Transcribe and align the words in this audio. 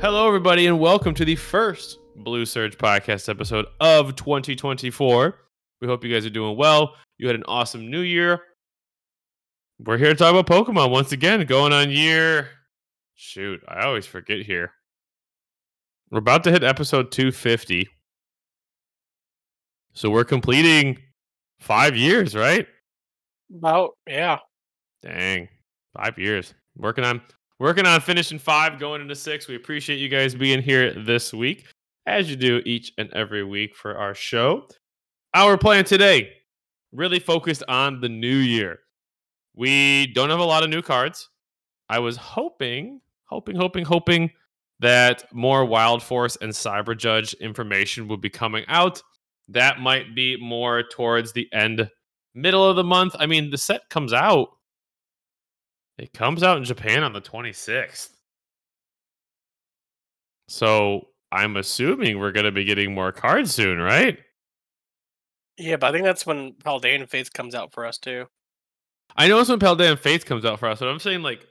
Hello, 0.00 0.28
everybody, 0.28 0.68
and 0.68 0.78
welcome 0.78 1.12
to 1.12 1.24
the 1.24 1.34
first 1.34 1.98
Blue 2.14 2.46
Surge 2.46 2.78
podcast 2.78 3.28
episode 3.28 3.66
of 3.80 4.14
2024. 4.14 5.34
We 5.80 5.88
hope 5.88 6.04
you 6.04 6.14
guys 6.14 6.24
are 6.24 6.30
doing 6.30 6.56
well. 6.56 6.94
You 7.18 7.26
had 7.26 7.34
an 7.34 7.42
awesome 7.48 7.90
new 7.90 8.02
year. 8.02 8.40
We're 9.80 9.98
here 9.98 10.10
to 10.10 10.14
talk 10.14 10.32
about 10.32 10.46
Pokemon 10.46 10.92
once 10.92 11.10
again, 11.10 11.44
going 11.46 11.72
on 11.72 11.90
year. 11.90 12.48
Shoot, 13.16 13.60
I 13.66 13.86
always 13.86 14.06
forget 14.06 14.42
here. 14.42 14.70
We're 16.12 16.20
about 16.20 16.44
to 16.44 16.52
hit 16.52 16.62
episode 16.62 17.10
250. 17.10 17.88
So 19.94 20.10
we're 20.10 20.22
completing 20.22 20.96
five 21.58 21.96
years, 21.96 22.36
right? 22.36 22.68
About 23.52 23.96
yeah. 24.06 24.38
Dang, 25.02 25.48
five 25.96 26.16
years. 26.20 26.54
Working 26.76 27.02
on 27.02 27.20
working 27.58 27.86
on 27.86 28.00
finishing 28.00 28.38
five, 28.38 28.78
going 28.78 29.00
into 29.00 29.14
six. 29.14 29.48
We 29.48 29.56
appreciate 29.56 29.96
you 29.98 30.08
guys 30.08 30.34
being 30.34 30.62
here 30.62 30.92
this 30.92 31.32
week, 31.32 31.66
as 32.06 32.30
you 32.30 32.36
do 32.36 32.62
each 32.64 32.92
and 32.98 33.12
every 33.12 33.44
week 33.44 33.74
for 33.74 33.96
our 33.96 34.14
show. 34.14 34.68
Our 35.34 35.58
plan 35.58 35.84
today, 35.84 36.30
really 36.92 37.18
focused 37.18 37.62
on 37.68 38.00
the 38.00 38.08
new 38.08 38.36
year. 38.36 38.80
We 39.54 40.12
don't 40.14 40.30
have 40.30 40.38
a 40.38 40.44
lot 40.44 40.62
of 40.62 40.70
new 40.70 40.82
cards. 40.82 41.28
I 41.88 41.98
was 41.98 42.16
hoping, 42.16 43.00
hoping, 43.24 43.56
hoping, 43.56 43.84
hoping 43.84 44.30
that 44.80 45.24
more 45.32 45.64
Wild 45.64 46.02
Force 46.02 46.36
and 46.36 46.52
Cyber 46.52 46.96
Judge 46.96 47.34
information 47.34 48.08
would 48.08 48.20
be 48.20 48.30
coming 48.30 48.64
out. 48.68 49.02
That 49.48 49.80
might 49.80 50.14
be 50.14 50.36
more 50.36 50.84
towards 50.84 51.32
the 51.32 51.48
end, 51.52 51.90
middle 52.34 52.68
of 52.68 52.76
the 52.76 52.84
month. 52.84 53.16
I 53.18 53.26
mean, 53.26 53.50
the 53.50 53.58
set 53.58 53.88
comes 53.88 54.12
out. 54.12 54.50
It 55.98 56.12
comes 56.12 56.42
out 56.42 56.56
in 56.58 56.64
Japan 56.64 57.02
on 57.02 57.12
the 57.12 57.20
26th. 57.20 58.10
So 60.48 61.08
I'm 61.30 61.56
assuming 61.56 62.18
we're 62.18 62.32
going 62.32 62.46
to 62.46 62.52
be 62.52 62.64
getting 62.64 62.94
more 62.94 63.12
cards 63.12 63.52
soon, 63.52 63.78
right? 63.78 64.18
Yeah, 65.58 65.76
but 65.76 65.88
I 65.88 65.92
think 65.92 66.04
that's 66.04 66.24
when 66.24 66.52
Paldean 66.52 67.08
Fates 67.08 67.28
comes 67.28 67.54
out 67.54 67.72
for 67.72 67.84
us 67.84 67.98
too. 67.98 68.26
I 69.16 69.26
know 69.28 69.40
it's 69.40 69.50
when 69.50 69.58
Paldean 69.58 69.98
Fates 69.98 70.24
comes 70.24 70.44
out 70.44 70.60
for 70.60 70.68
us, 70.68 70.78
but 70.78 70.88
I'm 70.88 71.00
saying 71.00 71.22
like 71.22 71.44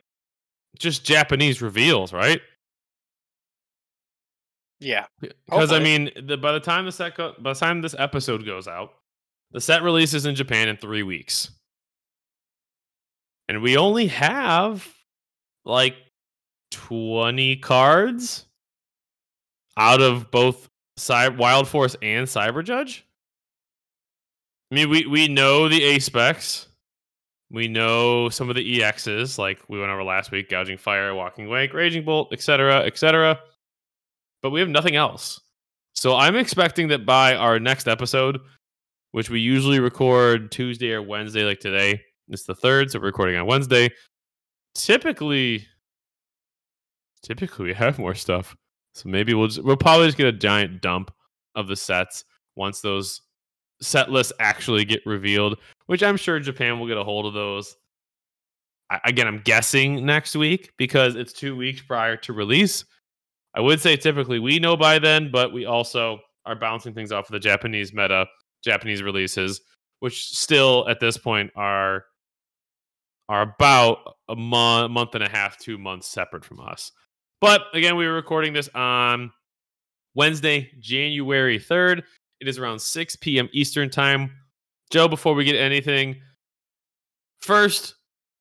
just 0.79 1.03
Japanese 1.03 1.61
reveals, 1.61 2.13
right? 2.13 2.39
Yeah. 4.79 5.05
Because 5.19 5.71
I 5.71 5.79
mean, 5.79 6.11
the, 6.23 6.37
by 6.37 6.51
the 6.53 6.59
time 6.59 6.85
the 6.85 6.91
set 6.91 7.15
go, 7.15 7.33
by 7.39 7.53
the 7.53 7.59
time 7.59 7.81
this 7.81 7.95
episode 7.97 8.45
goes 8.45 8.67
out, 8.67 8.91
the 9.51 9.61
set 9.61 9.83
releases 9.83 10.25
in 10.25 10.35
Japan 10.35 10.67
in 10.67 10.77
three 10.77 11.03
weeks, 11.03 11.51
and 13.47 13.61
we 13.61 13.77
only 13.77 14.07
have 14.07 14.87
like 15.65 15.95
twenty 16.71 17.55
cards 17.55 18.45
out 19.77 20.01
of 20.01 20.31
both 20.31 20.69
Cy- 20.97 21.29
Wild 21.29 21.67
Force 21.67 21.95
and 22.01 22.27
Cyber 22.27 22.63
Judge. 22.63 23.05
I 24.71 24.75
mean, 24.75 24.89
we 24.89 25.05
we 25.05 25.27
know 25.27 25.69
the 25.69 25.83
ACE 25.83 26.09
SPECs. 26.09 26.67
We 27.49 27.69
know 27.69 28.27
some 28.27 28.49
of 28.49 28.55
the 28.55 28.79
EXs, 28.79 29.37
like 29.37 29.59
we 29.69 29.79
went 29.79 29.91
over 29.91 30.03
last 30.03 30.31
week: 30.31 30.49
gouging 30.49 30.77
fire, 30.77 31.15
walking 31.15 31.47
wake, 31.47 31.73
raging 31.73 32.03
bolt, 32.03 32.33
etc., 32.33 32.81
etc 32.83 33.39
but 34.41 34.51
we 34.51 34.59
have 34.59 34.69
nothing 34.69 34.95
else. 34.95 35.41
So 35.93 36.15
I'm 36.15 36.35
expecting 36.35 36.89
that 36.89 37.05
by 37.05 37.35
our 37.35 37.59
next 37.59 37.87
episode, 37.87 38.39
which 39.11 39.29
we 39.29 39.39
usually 39.39 39.79
record 39.79 40.51
Tuesday 40.51 40.91
or 40.91 41.01
Wednesday, 41.01 41.43
like 41.43 41.59
today, 41.59 42.01
it's 42.29 42.43
the 42.43 42.55
third, 42.55 42.91
so 42.91 42.99
we're 42.99 43.05
recording 43.07 43.37
on 43.37 43.47
Wednesday. 43.47 43.89
Typically, 44.75 45.65
typically 47.23 47.65
we 47.65 47.73
have 47.73 47.99
more 47.99 48.15
stuff. 48.15 48.55
So 48.93 49.09
maybe 49.09 49.33
we'll 49.33 49.47
just, 49.47 49.63
we'll 49.63 49.77
probably 49.77 50.07
just 50.07 50.17
get 50.17 50.27
a 50.27 50.31
giant 50.31 50.81
dump 50.81 51.11
of 51.55 51.67
the 51.67 51.75
sets 51.75 52.23
once 52.55 52.81
those 52.81 53.21
set 53.81 54.09
lists 54.11 54.33
actually 54.39 54.85
get 54.85 55.05
revealed, 55.05 55.59
which 55.85 56.03
I'm 56.03 56.17
sure 56.17 56.39
Japan 56.39 56.79
will 56.79 56.87
get 56.87 56.97
a 56.97 57.03
hold 57.03 57.25
of 57.25 57.33
those. 57.33 57.75
I, 58.89 58.99
again, 59.05 59.27
I'm 59.27 59.39
guessing 59.39 60.05
next 60.05 60.35
week 60.35 60.71
because 60.77 61.15
it's 61.15 61.33
two 61.33 61.55
weeks 61.55 61.81
prior 61.81 62.17
to 62.17 62.33
release. 62.33 62.85
I 63.53 63.61
would 63.61 63.79
say 63.79 63.95
typically 63.95 64.39
we 64.39 64.59
know 64.59 64.75
by 64.75 64.99
then, 64.99 65.29
but 65.31 65.53
we 65.53 65.65
also 65.65 66.19
are 66.45 66.55
bouncing 66.55 66.93
things 66.93 67.11
off 67.11 67.27
of 67.27 67.33
the 67.33 67.39
Japanese 67.39 67.93
meta, 67.93 68.25
Japanese 68.63 69.03
releases, 69.03 69.61
which 69.99 70.29
still 70.29 70.87
at 70.89 70.99
this 70.99 71.17
point 71.17 71.51
are 71.55 72.05
are 73.29 73.41
about 73.41 74.15
a 74.29 74.35
month, 74.35 74.91
month 74.91 75.15
and 75.15 75.23
a 75.23 75.29
half, 75.29 75.57
two 75.57 75.77
months 75.77 76.07
separate 76.07 76.45
from 76.45 76.59
us. 76.59 76.91
But 77.41 77.63
again, 77.73 77.95
we 77.95 78.07
were 78.07 78.13
recording 78.13 78.53
this 78.53 78.69
on 78.73 79.31
Wednesday, 80.15 80.71
January 80.79 81.59
3rd. 81.59 82.03
It 82.39 82.47
is 82.47 82.57
around 82.57 82.79
6 82.79 83.15
p.m. 83.17 83.49
Eastern 83.51 83.89
time. 83.89 84.31
Joe, 84.89 85.07
before 85.07 85.33
we 85.33 85.43
get 85.43 85.55
anything, 85.55 86.15
first, 87.41 87.95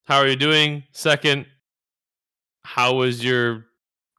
how 0.05 0.19
are 0.19 0.29
you 0.29 0.37
doing? 0.37 0.85
Second, 0.93 1.47
how 2.65 2.95
was 2.95 3.25
your 3.25 3.67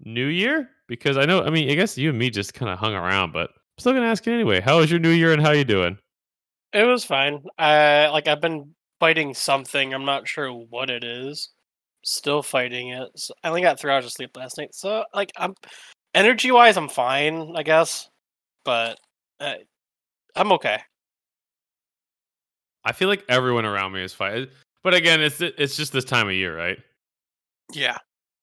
new 0.02 0.28
year? 0.28 0.70
Because 0.88 1.18
I 1.18 1.26
know, 1.26 1.44
I 1.44 1.50
mean, 1.50 1.70
I 1.70 1.76
guess 1.76 1.98
you 1.98 2.10
and 2.10 2.20
me 2.20 2.30
just 2.30 2.54
kind 2.54 2.72
of 2.72 2.80
hung 2.80 2.94
around, 2.94 3.34
but 3.34 3.50
I'm 3.50 3.80
still 3.80 3.94
gonna 3.94 4.08
ask 4.08 4.26
you 4.26 4.34
anyway. 4.34 4.62
How 4.62 4.80
was 4.80 4.92
your 4.92 5.00
new 5.00 5.10
year 5.10 5.34
and 5.34 5.42
how 5.42 5.52
you 5.52 5.64
doing? 5.64 5.98
It 6.74 6.84
was 6.84 7.04
fine. 7.04 7.44
I 7.58 8.08
like 8.10 8.28
I've 8.28 8.42
been 8.42 8.74
fighting 9.00 9.34
something. 9.34 9.94
I'm 9.94 10.06
not 10.06 10.28
sure 10.28 10.52
what 10.52 10.90
it 10.90 11.04
is. 11.04 11.50
Still 12.04 12.42
fighting 12.42 12.90
it. 12.90 13.10
So 13.16 13.34
I 13.44 13.50
only 13.50 13.62
got 13.62 13.80
three 13.80 13.92
hours 13.92 14.06
of 14.06 14.12
sleep 14.12 14.36
last 14.38 14.58
night, 14.58 14.74
so 14.74 15.04
like 15.14 15.32
I'm 15.38 15.54
energy 16.14 16.52
wise, 16.52 16.78
I'm 16.78 16.90
fine, 16.90 17.54
I 17.56 17.64
guess. 17.64 18.10
But 18.64 19.00
uh, 19.40 19.56
I'm 20.36 20.52
okay. 20.54 20.80
I 22.86 22.94
feel 22.94 23.10
like 23.10 23.24
everyone 23.28 23.66
around 23.66 23.92
me 23.92 24.04
is 24.04 24.14
fine, 24.14 24.48
but 24.84 24.94
again, 24.94 25.22
it's 25.22 25.42
it's 25.42 25.76
just 25.76 25.92
this 25.92 26.06
time 26.06 26.28
of 26.28 26.34
year, 26.34 26.56
right? 26.56 26.78
Yeah. 27.74 27.98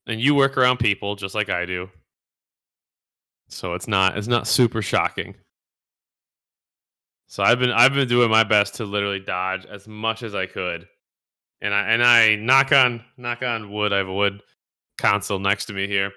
And 0.07 0.21
you 0.21 0.35
work 0.35 0.59
around 0.59 0.79
people 0.79 1.17
just 1.17 1.35
like 1.35 1.49
I 1.49 1.65
do, 1.65 1.89
so 3.49 3.73
it's 3.73 3.89
not 3.89 4.19
it's 4.19 4.27
not 4.29 4.47
super 4.47 4.83
shocking. 4.83 5.35
So 7.35 7.43
I've 7.43 7.59
been 7.59 7.73
I've 7.73 7.93
been 7.93 8.07
doing 8.07 8.31
my 8.31 8.45
best 8.45 8.77
to 8.77 8.85
literally 8.85 9.19
dodge 9.19 9.67
as 9.67 9.89
much 9.89 10.23
as 10.23 10.37
I 10.37 10.47
could, 10.47 10.87
and 11.61 11.75
I 11.75 11.89
and 11.89 12.01
I 12.01 12.37
knock 12.37 12.71
on 12.71 13.05
knock 13.17 13.43
on 13.43 13.73
wood. 13.73 13.93
I 13.93 13.97
have 13.97 14.07
a 14.07 14.15
wood 14.15 14.41
console 14.99 15.41
next 15.41 15.65
to 15.65 15.73
me 15.73 15.89
here. 15.89 16.13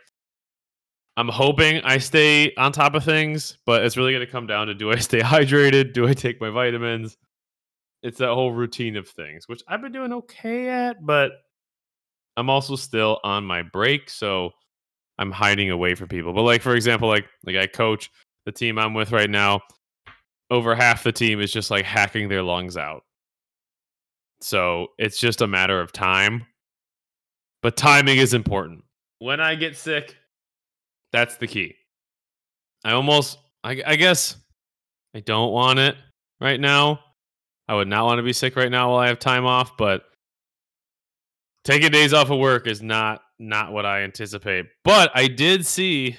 I'm 1.18 1.28
hoping 1.28 1.82
I 1.84 1.98
stay 1.98 2.54
on 2.54 2.72
top 2.72 2.94
of 2.94 3.04
things, 3.04 3.58
but 3.66 3.84
it's 3.84 3.98
really 3.98 4.16
to 4.20 4.28
come 4.28 4.46
down 4.46 4.68
to 4.68 4.76
do 4.76 4.92
I 4.92 4.96
stay 4.98 5.22
hydrated? 5.22 5.92
Do 5.94 6.08
I 6.08 6.14
take 6.14 6.40
my 6.40 6.52
vitamins? 6.52 7.18
It's 8.04 8.20
that 8.20 8.30
whole 8.36 8.52
routine 8.52 8.96
of 8.96 9.10
things, 9.10 9.48
which 9.48 9.64
I've 9.68 9.82
been 9.82 9.94
doing 9.94 10.14
okay 10.14 10.70
at, 10.70 11.04
but 11.04 11.32
I'm 12.38 12.52
also 12.52 12.76
still 12.76 13.20
on 13.24 13.44
my 13.44 13.64
break, 13.64 14.12
so 14.12 14.52
I'm 15.18 15.32
hiding 15.32 15.72
away 15.72 15.96
from 15.96 16.10
people. 16.10 16.34
But 16.34 16.44
like 16.44 16.62
for 16.62 16.76
example, 16.76 17.10
like 17.10 17.26
like 17.44 17.56
I 17.56 17.66
coach 17.66 18.12
the 18.46 18.52
team 18.52 18.78
I'm 18.78 18.94
with 18.94 19.12
right 19.12 19.32
now, 19.32 19.62
over 20.50 20.76
half 20.76 21.04
the 21.04 21.12
team 21.12 21.42
is 21.42 21.52
just 21.52 21.72
like 21.72 21.86
hacking 21.86 22.30
their 22.30 22.44
lungs 22.44 22.78
out. 22.78 23.04
So 24.42 24.88
it's 24.98 25.20
just 25.20 25.42
a 25.42 25.48
matter 25.48 25.80
of 25.80 25.92
time. 25.92 26.46
But 27.62 27.76
timing 27.76 28.18
is 28.18 28.34
important. 28.34 28.84
When 29.20 29.40
I 29.40 29.56
get 29.56 29.76
sick, 29.76 30.16
that's 31.12 31.38
the 31.38 31.48
key. 31.48 31.76
I 32.84 32.92
almost, 32.92 33.40
I, 33.64 33.82
I 33.86 33.96
guess, 33.96 34.38
I 35.16 35.22
don't 35.22 35.52
want 35.52 35.80
it 35.80 35.96
right 36.40 36.60
now. 36.60 37.00
I 37.68 37.76
would 37.76 37.88
not 37.88 38.06
want 38.06 38.20
to 38.20 38.24
be 38.24 38.34
sick 38.34 38.56
right 38.56 38.72
now 38.72 38.92
while 38.92 39.00
I 39.00 39.08
have 39.08 39.20
time 39.20 39.46
off, 39.46 39.76
but 39.76 40.04
taking 41.64 41.92
days 41.92 42.14
off 42.14 42.30
of 42.30 42.40
work 42.40 42.68
is 42.68 42.82
not 42.82 43.22
not 43.40 43.72
what 43.72 43.86
I 43.86 44.02
anticipate. 44.04 44.68
But 44.84 45.12
I 45.14 45.28
did 45.28 45.66
see, 45.66 46.18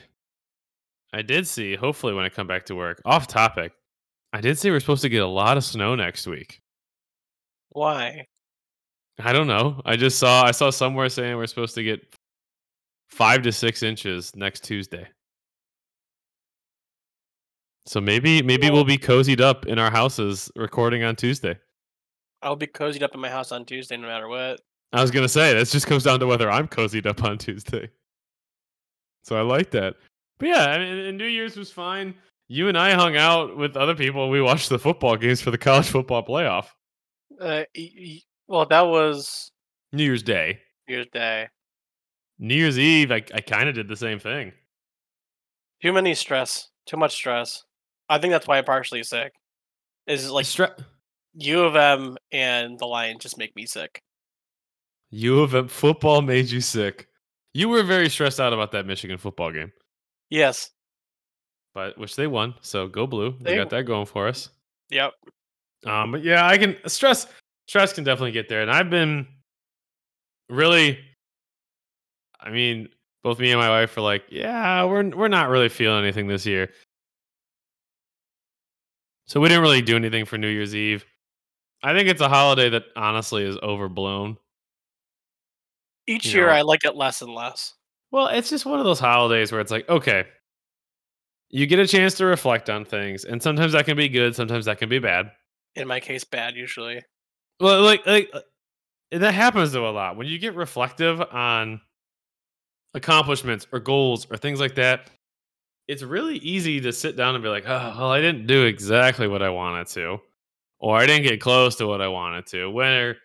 I 1.13 1.23
did 1.23 1.47
see. 1.47 1.75
Hopefully, 1.75 2.15
when 2.15 2.25
I 2.25 2.29
come 2.29 2.47
back 2.47 2.67
to 2.67 2.75
work, 2.75 3.01
off 3.05 3.27
topic, 3.27 3.73
I 4.33 4.41
did 4.41 4.59
see 4.59 4.71
we're 4.71 4.81
supposed 4.81 5.03
to 5.03 5.09
get 5.09 5.23
a 5.23 5.27
lot 5.27 5.57
of 5.57 5.65
snow 5.65 5.95
next 5.95 6.27
week. 6.27 6.61
Why? 7.71 8.27
I 9.21 9.33
don't 9.33 9.47
know. 9.47 9.81
I 9.85 9.97
just 9.97 10.19
saw 10.19 10.45
I 10.45 10.51
saw 10.53 10.71
somewhere 10.71 11.09
saying 11.09 11.37
we're 11.37 11.47
supposed 11.47 11.75
to 11.75 11.83
get 11.83 12.01
five 13.09 13.43
to 13.43 13.53
six 13.53 13.83
inches 13.83 14.35
next 14.37 14.65
Tuesday. 14.65 15.07
So 17.87 18.01
maybe 18.01 18.43
maybe 18.43 18.71
we'll 18.71 18.85
be 18.85 18.99
cozied 18.99 19.41
up 19.41 19.67
in 19.67 19.79
our 19.79 19.91
houses 19.91 20.51
recording 20.55 21.05
on 21.05 21.17
Tuesday. 21.17 21.59
I'll 22.43 22.55
be 22.55 22.67
cozied 22.67 23.03
up 23.03 23.15
in 23.15 23.21
my 23.21 23.31
house 23.31 23.51
on 23.51 23.65
Tuesday 23.65 23.97
no 23.97 24.07
matter 24.07 24.29
what. 24.29 24.61
I 24.93 25.03
was 25.03 25.11
gonna 25.11 25.29
say 25.29 25.55
this 25.55 25.73
just 25.73 25.87
comes 25.87 26.05
down 26.05 26.21
to 26.21 26.27
whether 26.27 26.51
I'm 26.51 26.69
cozied 26.69 27.07
up 27.07 27.25
on 27.25 27.39
Tuesday. 27.39 27.89
So 29.25 29.37
I 29.37 29.41
like 29.41 29.71
that. 29.73 29.97
But 30.39 30.49
yeah, 30.49 30.67
I 30.67 30.79
mean, 30.79 31.17
New 31.17 31.27
Year's 31.27 31.57
was 31.57 31.73
fine. 31.73 32.15
You 32.49 32.69
and 32.69 32.79
I 32.79 32.95
hung 32.95 33.17
out 33.17 33.57
with 33.57 33.77
other 33.77 33.95
people. 33.95 34.31
We 34.31 34.41
watched 34.41 34.71
the 34.71 34.79
football 34.79 35.17
games 35.17 35.41
for 35.41 35.51
the 35.51 35.59
college 35.59 35.89
football 35.89 36.25
playoff. 36.25 36.67
Uh, 37.41 37.65
well, 38.47 38.65
that 38.67 38.87
was 38.87 39.53
New 39.93 40.05
Year's 40.05 40.23
Day. 40.23 40.59
New 40.89 40.95
Year's 40.95 41.07
Day. 41.13 41.49
New 42.39 42.55
Year's 42.55 42.79
Eve, 42.79 43.13
I, 43.13 43.17
I 43.35 43.41
kind 43.41 43.69
of 43.69 43.75
did 43.75 43.89
the 43.89 43.97
same 43.97 44.19
thing. 44.19 44.53
Too 45.83 45.93
many 45.93 46.15
stress. 46.15 46.69
Too 46.87 46.97
much 46.97 47.13
stress. 47.15 47.65
I 48.09 48.19
think 48.19 48.33
that's 48.33 48.47
why 48.47 48.59
I'm 48.59 48.65
partially 48.65 49.03
sick. 49.03 49.33
Is 50.07 50.31
like 50.31 50.47
Stre- 50.47 50.83
U 51.35 51.61
of 51.65 51.77
M 51.77 52.17
and 52.33 52.79
the 52.79 52.87
Lions 52.87 53.23
just 53.23 53.37
make 53.37 53.55
me 53.55 53.67
sick. 53.67 54.01
U 55.11 55.41
of 55.41 55.55
M 55.55 55.69
football 55.69 56.23
made 56.23 56.51
you 56.51 56.61
sick. 56.63 57.09
You 57.53 57.69
were 57.69 57.83
very 57.83 58.09
stressed 58.09 58.41
out 58.41 58.53
about 58.53 58.73
that 58.73 58.87
Michigan 58.87 59.19
football 59.19 59.53
game, 59.53 59.73
Yes. 60.31 60.71
But 61.79 61.97
which 61.97 62.17
they 62.17 62.27
won. 62.27 62.55
So 62.61 62.89
go 62.89 63.07
blue. 63.07 63.37
They 63.41 63.53
They- 63.53 63.57
got 63.57 63.71
that 63.71 63.85
going 63.85 64.07
for 64.07 64.27
us. 64.27 64.51
Yep. 64.91 65.15
Um, 65.87 66.11
but 66.11 66.25
yeah, 66.25 66.45
I 66.45 66.59
can 66.59 66.77
stress. 66.89 67.29
Stress 67.69 67.93
can 67.93 68.03
definitely 68.03 68.33
get 68.33 68.49
there, 68.49 68.63
and 68.63 68.71
I've 68.71 68.91
been 68.91 69.29
really. 70.49 70.99
I 72.41 72.51
mean, 72.51 72.89
both 73.23 73.39
me 73.39 73.53
and 73.53 73.61
my 73.61 73.69
wife 73.69 73.97
are 73.97 74.01
like, 74.01 74.25
yeah, 74.29 74.85
we're 74.87 75.09
we're 75.11 75.29
not 75.29 75.51
really 75.51 75.69
feeling 75.69 76.03
anything 76.03 76.27
this 76.27 76.45
year. 76.47 76.73
So 79.27 79.39
we 79.39 79.49
didn't 79.49 79.63
really 79.63 79.83
do 79.83 79.95
anything 79.95 80.25
for 80.25 80.37
New 80.37 80.49
Year's 80.49 80.75
Eve. 80.75 81.05
I 81.85 81.93
think 81.95 82.09
it's 82.09 82.21
a 82.21 82.29
holiday 82.29 82.71
that 82.71 82.87
honestly 82.97 83.45
is 83.45 83.57
overblown. 83.59 84.37
Each 86.09 86.27
You 86.27 86.33
year 86.41 86.47
know- 86.49 86.55
I 86.55 86.63
like 86.63 86.85
it 86.85 86.97
less 86.97 87.23
and 87.23 87.33
less. 87.33 87.75
Well, 88.11 88.27
it's 88.29 88.51
just 88.51 88.67
one 88.67 88.81
of 88.81 88.85
those 88.85 88.99
holidays 88.99 89.53
where 89.53 89.61
it's 89.61 89.71
like, 89.71 89.89
okay, 89.89 90.25
you 91.51 91.67
get 91.67 91.79
a 91.79 91.87
chance 91.87 92.15
to 92.15 92.27
reflect 92.27 92.69
on 92.71 92.85
things, 92.85 93.25
and 93.25 93.43
sometimes 93.43 93.73
that 93.73 93.87
can 93.87 93.97
be 93.97 94.09
good, 94.09 94.35
sometimes 94.35 94.67
that 94.67 94.79
can 94.79 94.89
be 94.89 94.99
bad. 94.99 95.31
In 95.75 95.89
my 95.89 96.01
case, 96.01 96.25
bad 96.25 96.57
usually. 96.57 97.03
Well, 97.61 97.83
like 97.83 98.07
like 98.07 98.31
uh, 98.33 98.41
that 99.13 99.35
happens 99.35 99.73
though 99.73 99.89
a 99.89 99.91
lot 99.91 100.17
when 100.17 100.27
you 100.27 100.39
get 100.39 100.55
reflective 100.55 101.21
on 101.21 101.81
accomplishments 102.95 103.67
or 103.73 103.81
goals 103.81 104.27
or 104.31 104.37
things 104.37 104.61
like 104.61 104.75
that. 104.77 105.11
It's 105.87 106.03
really 106.03 106.37
easy 106.37 106.83
to 106.83 106.93
sit 106.93 107.17
down 107.17 107.35
and 107.35 107.43
be 107.43 107.49
like, 107.49 107.65
"Oh, 107.67 107.95
well, 107.99 108.11
I 108.13 108.21
didn't 108.21 108.47
do 108.47 108.65
exactly 108.67 109.27
what 109.27 109.43
I 109.43 109.49
wanted 109.49 109.87
to, 109.89 110.21
or 110.79 110.97
I 110.99 111.07
didn't 111.07 111.25
get 111.25 111.41
close 111.41 111.77
to 111.77 111.87
what 111.87 112.03
I 112.03 112.09
wanted 112.09 112.47
to." 112.49 112.71
Where 112.71 113.17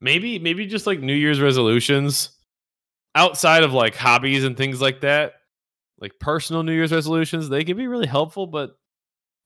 maybe 0.00 0.38
maybe 0.38 0.66
just 0.66 0.86
like 0.86 1.00
New 1.00 1.14
Year's 1.14 1.40
resolutions 1.40 2.30
outside 3.14 3.62
of 3.62 3.72
like 3.72 3.96
hobbies 3.96 4.44
and 4.44 4.56
things 4.56 4.80
like 4.80 5.00
that, 5.00 5.37
like 6.00 6.18
personal 6.20 6.62
New 6.62 6.72
Year's 6.72 6.92
resolutions, 6.92 7.48
they 7.48 7.64
can 7.64 7.76
be 7.76 7.86
really 7.86 8.06
helpful, 8.06 8.46
but 8.46 8.70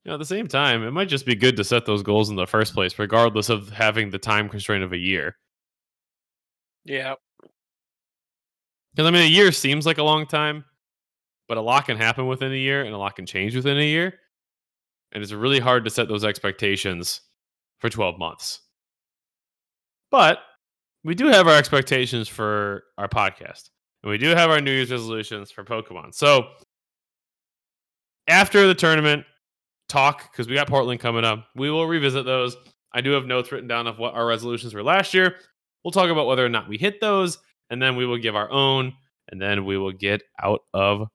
you 0.04 0.08
know, 0.08 0.14
at 0.14 0.19
the 0.19 0.25
same 0.25 0.49
time, 0.49 0.82
it 0.82 0.90
might 0.90 1.08
just 1.08 1.26
be 1.26 1.37
good 1.37 1.56
to 1.56 1.64
set 1.64 1.87
those 1.87 2.02
goals 2.02 2.28
in 2.28 2.37
the 2.37 2.46
first 2.46 2.75
place, 2.75 2.99
regardless 2.99 3.49
of 3.49 3.70
having 3.70 4.10
the 4.10 4.19
time 4.19 4.49
constraint 4.49 4.82
of 4.82 4.93
a 4.93 4.99
year. 4.99 5.37
Yeah. 6.84 7.14
Because 8.94 9.06
I 9.06 9.10
mean, 9.10 9.22
a 9.22 9.26
year 9.26 9.52
seems 9.52 9.87
like 9.87 9.99
a 9.99 10.02
long 10.02 10.26
time, 10.26 10.64
but 11.49 11.56
a 11.56 11.62
lot 11.62 11.87
can 11.87 11.96
happen 11.96 12.26
within 12.26 12.52
a 12.52 12.56
year, 12.56 12.82
and 12.82 12.94
a 12.94 12.98
lot 12.98 13.16
can 13.16 13.26
change 13.26 13.55
within 13.55 13.78
a 13.78 13.84
year, 13.84 14.14
and 15.12 15.22
it's 15.22 15.32
really 15.32 15.60
hard 15.60 15.84
to 15.84 15.90
set 15.90 16.08
those 16.08 16.25
expectations 16.25 17.20
for 17.78 17.88
twelve 17.88 18.19
months. 18.19 18.60
But 20.10 20.40
we 21.05 21.14
do 21.14 21.28
have 21.28 21.46
our 21.46 21.56
expectations 21.56 22.28
for 22.28 22.84
our 22.98 23.08
podcast, 23.08 23.70
we 24.10 24.19
do 24.19 24.28
have 24.28 24.50
our 24.50 24.60
New 24.60 24.72
Year's 24.72 24.90
resolutions 24.90 25.50
for 25.50 25.64
Pokemon. 25.64 26.14
So 26.14 26.49
after 28.28 28.66
the 28.66 28.75
tournament 28.75 29.25
talk, 29.88 30.31
because 30.32 30.49
we 30.49 30.54
got 30.54 30.69
Portland 30.69 31.00
coming 31.00 31.25
up, 31.25 31.46
we 31.54 31.70
will 31.70 31.87
revisit 31.87 32.25
those. 32.25 32.56
I 32.93 33.00
do 33.00 33.12
have 33.12 33.26
notes 33.26 33.52
written 33.52 33.69
down 33.69 33.87
of 33.87 33.99
what 33.99 34.14
our 34.14 34.26
resolutions 34.26 34.75
were 34.75 34.82
last 34.82 35.14
year. 35.14 35.37
We'll 35.84 35.93
talk 35.93 36.10
about 36.10 36.26
whether 36.26 36.44
or 36.44 36.49
not 36.49 36.69
we 36.69 36.78
hit 36.78 37.00
those, 37.00 37.38
and 37.70 37.81
then 37.81 37.96
we 37.96 38.06
will 38.06 38.19
give 38.19 38.37
our 38.37 38.50
own, 38.50 38.93
and 39.31 39.40
then 39.40 39.64
we 39.64 39.78
will 39.78 39.93
get 39.93 40.22
out 40.43 40.60
of 40.75 41.08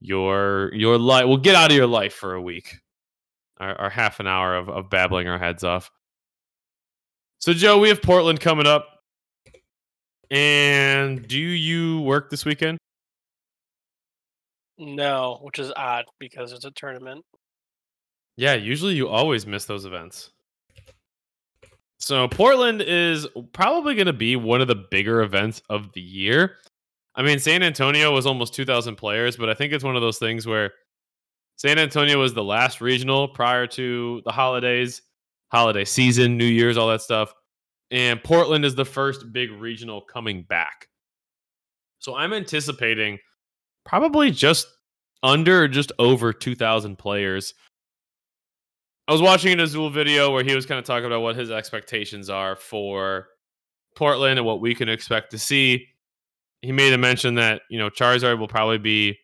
your 0.00 0.70
your 0.74 0.98
life. 0.98 1.26
We'll 1.26 1.36
get 1.36 1.54
out 1.54 1.70
of 1.70 1.76
your 1.76 1.86
life 1.86 2.14
for 2.14 2.34
a 2.34 2.42
week. 2.42 2.76
Our, 3.58 3.74
our 3.74 3.90
half 3.90 4.20
an 4.20 4.26
hour 4.26 4.56
of, 4.56 4.70
of 4.70 4.88
babbling 4.88 5.28
our 5.28 5.38
heads 5.38 5.64
off. 5.64 5.90
So, 7.38 7.52
Joe, 7.52 7.78
we 7.78 7.88
have 7.88 8.02
Portland 8.02 8.40
coming 8.40 8.66
up. 8.66 8.86
And 10.30 11.26
do 11.26 11.38
you 11.38 12.00
work 12.02 12.30
this 12.30 12.44
weekend? 12.44 12.78
No, 14.78 15.38
which 15.42 15.58
is 15.58 15.72
odd 15.76 16.06
because 16.18 16.52
it's 16.52 16.64
a 16.64 16.70
tournament. 16.70 17.24
Yeah, 18.36 18.54
usually 18.54 18.94
you 18.94 19.08
always 19.08 19.46
miss 19.46 19.64
those 19.66 19.84
events. 19.84 20.30
So 21.98 22.28
Portland 22.28 22.80
is 22.80 23.26
probably 23.52 23.94
going 23.94 24.06
to 24.06 24.14
be 24.14 24.36
one 24.36 24.62
of 24.62 24.68
the 24.68 24.74
bigger 24.74 25.20
events 25.20 25.60
of 25.68 25.92
the 25.92 26.00
year. 26.00 26.56
I 27.14 27.22
mean, 27.22 27.38
San 27.38 27.62
Antonio 27.62 28.12
was 28.14 28.24
almost 28.24 28.54
2,000 28.54 28.96
players, 28.96 29.36
but 29.36 29.50
I 29.50 29.54
think 29.54 29.74
it's 29.74 29.84
one 29.84 29.96
of 29.96 30.02
those 30.02 30.18
things 30.18 30.46
where 30.46 30.72
San 31.56 31.78
Antonio 31.78 32.18
was 32.18 32.32
the 32.32 32.42
last 32.42 32.80
regional 32.80 33.28
prior 33.28 33.66
to 33.66 34.22
the 34.24 34.32
holidays, 34.32 35.02
holiday 35.52 35.84
season, 35.84 36.38
New 36.38 36.46
Year's, 36.46 36.78
all 36.78 36.88
that 36.88 37.02
stuff. 37.02 37.34
And 37.90 38.22
Portland 38.22 38.64
is 38.64 38.74
the 38.74 38.84
first 38.84 39.32
big 39.32 39.50
regional 39.50 40.00
coming 40.00 40.42
back. 40.42 40.88
So 41.98 42.14
I'm 42.14 42.32
anticipating 42.32 43.18
probably 43.84 44.30
just 44.30 44.66
under, 45.22 45.68
just 45.68 45.92
over 45.98 46.32
2,000 46.32 46.96
players. 46.96 47.54
I 49.08 49.12
was 49.12 49.20
watching 49.20 49.52
an 49.52 49.60
Azul 49.60 49.90
video 49.90 50.32
where 50.32 50.44
he 50.44 50.54
was 50.54 50.66
kind 50.66 50.78
of 50.78 50.84
talking 50.84 51.06
about 51.06 51.22
what 51.22 51.36
his 51.36 51.50
expectations 51.50 52.30
are 52.30 52.54
for 52.54 53.26
Portland 53.96 54.38
and 54.38 54.46
what 54.46 54.60
we 54.60 54.74
can 54.74 54.88
expect 54.88 55.32
to 55.32 55.38
see. 55.38 55.88
He 56.62 56.72
made 56.72 56.92
a 56.92 56.98
mention 56.98 57.34
that, 57.34 57.62
you 57.70 57.78
know, 57.78 57.90
Charizard 57.90 58.38
will 58.38 58.48
probably 58.48 58.78
be 58.78 59.18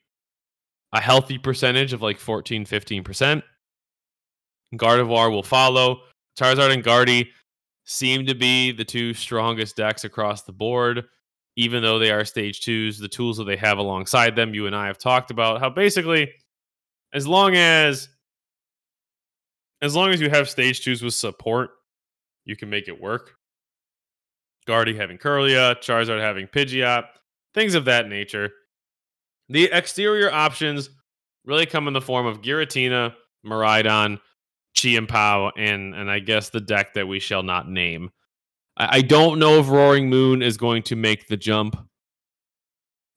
a 0.92 1.00
healthy 1.00 1.38
percentage 1.38 1.92
of 1.92 2.02
like 2.02 2.18
14, 2.18 2.64
15%. 2.64 3.42
Gardevoir 4.74 5.30
will 5.30 5.42
follow. 5.42 6.00
Charizard 6.38 6.72
and 6.72 6.82
Guardy 6.82 7.30
seem 7.86 8.26
to 8.26 8.34
be 8.34 8.72
the 8.72 8.84
two 8.84 9.14
strongest 9.14 9.76
decks 9.76 10.04
across 10.04 10.42
the 10.42 10.52
board, 10.52 11.04
even 11.56 11.82
though 11.82 11.98
they 11.98 12.10
are 12.10 12.24
stage 12.24 12.60
twos. 12.60 12.98
The 12.98 13.08
tools 13.08 13.38
that 13.38 13.44
they 13.44 13.56
have 13.56 13.78
alongside 13.78 14.36
them, 14.36 14.54
you 14.54 14.66
and 14.66 14.76
I 14.76 14.88
have 14.88 14.98
talked 14.98 15.30
about 15.30 15.60
how 15.60 15.70
basically, 15.70 16.32
as 17.14 17.26
long 17.26 17.54
as 17.54 18.08
as 19.82 19.94
long 19.94 20.10
as 20.10 20.20
you 20.20 20.28
have 20.30 20.48
stage 20.48 20.84
twos 20.84 21.02
with 21.02 21.14
support, 21.14 21.70
you 22.44 22.56
can 22.56 22.68
make 22.68 22.88
it 22.88 23.00
work. 23.00 23.36
Guardy 24.66 24.96
having 24.96 25.16
Kirlia, 25.16 25.76
Charizard 25.76 26.20
having 26.20 26.48
Pidgeot, 26.48 27.04
things 27.54 27.74
of 27.74 27.84
that 27.84 28.08
nature. 28.08 28.50
The 29.48 29.70
exterior 29.72 30.32
options 30.32 30.90
really 31.44 31.66
come 31.66 31.86
in 31.86 31.94
the 31.94 32.00
form 32.00 32.26
of 32.26 32.42
Giratina, 32.42 33.14
Miraidon, 33.44 34.18
Chien-Pao, 34.76 35.46
and 35.46 35.54
Pao 35.54 35.62
and 35.62 35.94
and 35.94 36.10
I 36.10 36.18
guess 36.20 36.50
the 36.50 36.60
deck 36.60 36.94
that 36.94 37.08
we 37.08 37.18
shall 37.18 37.42
not 37.42 37.68
name. 37.68 38.10
I, 38.76 38.98
I 38.98 39.00
don't 39.00 39.38
know 39.38 39.58
if 39.58 39.68
Roaring 39.68 40.08
Moon 40.08 40.42
is 40.42 40.56
going 40.56 40.82
to 40.84 40.96
make 40.96 41.26
the 41.26 41.36
jump. 41.36 41.76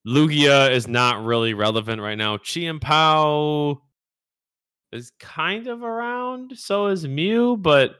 Lugia 0.07 0.71
is 0.71 0.87
not 0.87 1.23
really 1.23 1.53
relevant 1.53 2.01
right 2.01 2.17
now. 2.17 2.37
Chien-Pao 2.37 3.81
is 4.91 5.11
kind 5.19 5.67
of 5.67 5.83
around. 5.83 6.57
So 6.57 6.87
is 6.87 7.07
Mew, 7.07 7.57
but 7.57 7.95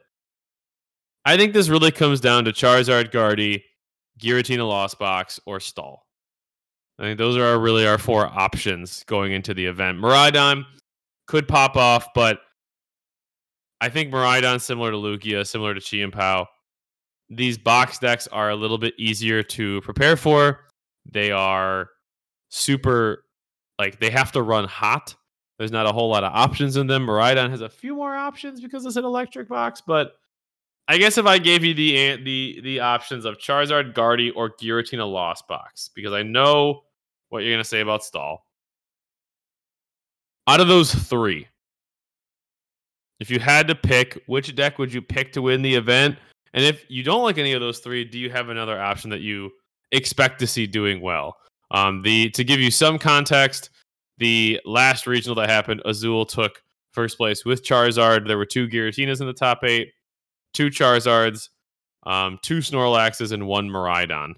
I 1.26 1.38
think 1.38 1.54
this 1.54 1.70
really 1.70 1.92
comes 1.92 2.22
down 2.22 2.46
to 2.46 2.52
Charizard, 2.52 3.12
Guardy, 3.12 3.64
Giratina 4.20 4.68
Lost 4.68 4.98
Box, 4.98 5.40
or 5.46 5.60
Stall. 5.60 6.06
I 6.98 7.04
think 7.04 7.18
those 7.18 7.38
are 7.38 7.60
really 7.60 7.86
our 7.86 7.98
four 7.98 8.26
options 8.26 9.04
going 9.04 9.34
into 9.34 9.54
the 9.54 9.66
event. 9.66 10.00
Miraidon 10.00 10.66
could 11.28 11.48
pop 11.48 11.76
off, 11.76 12.08
but 12.16 12.40
I 13.82 13.90
think 13.90 14.12
Miraidon, 14.14 14.62
similar 14.62 14.92
to 14.92 14.98
Lugia, 14.98 15.48
similar 15.48 15.74
to 15.74 15.80
Chien-Pao, 15.80 16.48
these 17.30 17.58
box 17.58 18.00
decks 18.00 18.28
are 18.28 18.50
a 18.50 18.56
little 18.56 18.78
bit 18.78 18.94
easier 18.98 19.44
to 19.44 19.82
prepare 19.82 20.18
for. 20.18 20.66
They 21.06 21.32
are 21.32 21.90
super, 22.50 23.24
like, 23.78 24.00
they 24.00 24.10
have 24.10 24.32
to 24.34 24.42
run 24.42 24.66
hot. 24.66 25.16
There's 25.58 25.72
not 25.72 25.86
a 25.86 25.92
whole 25.92 26.10
lot 26.10 26.24
of 26.24 26.34
options 26.34 26.78
in 26.78 26.88
them. 26.88 27.06
Miraidon 27.06 27.50
has 27.50 27.62
a 27.62 27.70
few 27.70 27.96
more 27.96 28.16
options 28.16 28.62
because 28.62 28.86
it's 28.86 28.96
an 28.96 29.06
electric 29.06 29.48
box, 29.48 29.82
but 29.86 30.14
I 30.88 30.98
guess 30.98 31.20
if 31.20 31.28
I 31.28 31.38
gave 31.38 31.64
you 31.64 31.76
the 31.76 32.16
the 32.24 32.62
the 32.64 32.80
options 32.80 33.24
of 33.24 33.38
Charizard, 33.38 33.94
Guardy, 33.94 34.32
or 34.32 34.50
Giratina 34.50 35.08
Lost 35.10 35.48
Box, 35.48 35.92
because 35.94 36.14
I 36.14 36.24
know 36.24 36.82
what 37.28 37.44
you're 37.44 37.54
gonna 37.54 37.64
say 37.64 37.82
about 37.82 38.04
Stall. 38.04 38.44
Out 40.48 40.62
of 40.62 40.68
those 40.68 40.92
three, 40.92 41.48
if 43.20 43.30
you 43.30 43.40
had 43.40 43.68
to 43.68 43.76
pick, 43.76 44.22
which 44.28 44.56
deck 44.56 44.80
would 44.80 44.94
you 44.94 45.02
pick 45.02 45.34
to 45.34 45.42
win 45.42 45.62
the 45.62 45.76
event? 45.76 46.18
And 46.54 46.66
if 46.66 46.84
you 46.90 47.04
don't 47.04 47.24
like 47.24 47.38
any 47.38 47.54
of 47.54 47.62
those 47.62 47.80
three, 47.80 48.04
do 48.04 48.18
you 48.18 48.30
have 48.30 48.50
another 48.50 48.80
option 48.80 49.10
that 49.12 49.22
you 49.22 49.52
expect 49.92 50.40
to 50.40 50.48
see 50.48 50.66
doing 50.66 51.02
well? 51.02 51.38
Um, 51.72 52.02
the 52.02 52.30
to 52.32 52.44
give 52.44 52.60
you 52.60 52.72
some 52.72 52.98
context, 52.98 53.70
the 54.18 54.60
last 54.66 55.06
regional 55.06 55.36
that 55.36 55.50
happened, 55.50 55.82
Azul 55.86 56.26
took 56.26 56.64
first 56.92 57.18
place 57.18 57.46
with 57.46 57.64
Charizard. 57.64 58.28
There 58.28 58.38
were 58.38 58.46
two 58.46 58.68
Giratinas 58.68 59.22
in 59.22 59.28
the 59.28 59.34
top 59.34 59.64
eight, 59.64 59.92
two 60.54 60.68
Charizards, 60.68 61.50
um, 62.08 62.40
two 62.42 62.60
Snorlaxes, 62.60 63.32
and 63.32 63.46
one 63.46 63.70
Miraidon. 63.70 64.34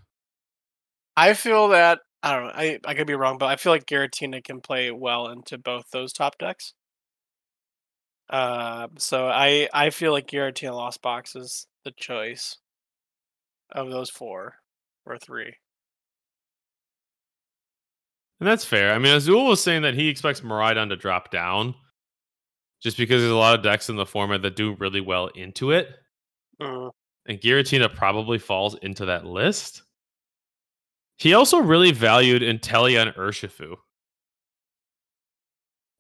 I 1.16 1.34
feel 1.34 1.70
that 1.70 2.00
I 2.24 2.36
don't 2.36 2.46
know. 2.46 2.54
I 2.54 2.80
I 2.86 2.94
could 2.94 3.08
be 3.08 3.16
wrong, 3.16 3.38
but 3.38 3.48
I 3.48 3.56
feel 3.56 3.72
like 3.72 3.86
Giratina 3.86 4.44
can 4.44 4.60
play 4.60 4.92
well 4.92 5.30
into 5.30 5.58
both 5.58 5.86
those 5.92 6.12
top 6.12 6.38
decks. 6.38 6.74
Uh, 8.32 8.88
so 8.98 9.28
I 9.28 9.68
I 9.74 9.90
feel 9.90 10.14
like 10.14 10.28
Giratina 10.28 10.74
Lost 10.74 11.02
Box 11.02 11.36
is 11.36 11.68
the 11.84 11.92
choice 11.92 12.58
of 13.72 13.92
those 13.92 14.10
four 14.10 14.56
or 15.06 15.18
three. 15.18 15.54
And 18.40 18.48
that's 18.48 18.66
fair. 18.66 18.94
I 18.94 18.98
mean, 18.98 19.14
Azul 19.14 19.46
was 19.46 19.62
saying 19.62 19.84
that 19.84 19.94
he 19.94 20.08
expects 20.08 20.42
Miraidon 20.42 20.90
to 20.90 20.96
drop 20.96 21.30
down 21.30 21.76
just 22.82 22.98
because 22.98 23.22
there's 23.22 23.32
a 23.32 23.36
lot 23.36 23.56
of 23.56 23.64
decks 23.64 23.90
in 23.90 23.96
the 23.96 24.06
format 24.06 24.42
that 24.42 24.56
do 24.56 24.76
really 24.80 25.02
well 25.02 25.28
into 25.28 25.72
it. 25.72 25.90
Mm. 26.60 26.90
And 27.28 27.40
Giratina 27.40 27.94
probably 27.94 28.40
falls 28.40 28.76
into 28.82 29.06
that 29.06 29.26
list. 29.26 29.84
He 31.18 31.36
also 31.36 31.60
really 31.60 31.92
valued 31.92 32.42
Inteleon 32.42 33.08
and 33.08 33.16
Urshifu, 33.16 33.76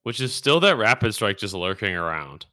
which 0.03 0.19
is 0.19 0.33
still 0.33 0.59
that 0.61 0.77
Rapid 0.77 1.13
Strike 1.13 1.37
just 1.37 1.53
lurking 1.53 1.95
around. 1.95 2.45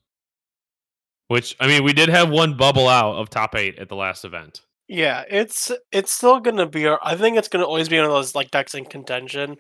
Which, 1.29 1.57
I 1.61 1.67
mean, 1.67 1.85
we 1.85 1.93
did 1.93 2.09
have 2.09 2.31
one 2.31 2.57
bubble 2.57 2.89
out 2.89 3.17
of 3.17 3.29
top 3.29 3.55
eight 3.55 3.79
at 3.79 3.89
the 3.89 3.97
last 3.97 4.25
event. 4.25 4.63
Yeah, 4.89 5.25
it's 5.29 5.71
it's 5.93 6.11
still 6.11 6.41
gonna 6.41 6.67
be. 6.67 6.89
I 6.89 7.15
think 7.15 7.37
it's 7.37 7.49
gonna 7.49 7.67
always 7.67 7.91
be 7.91 7.97
one 7.97 8.07
of 8.07 8.13
those 8.13 8.35
like 8.35 8.51
decks 8.51 8.75
in 8.75 8.87
contention. 8.87 9.57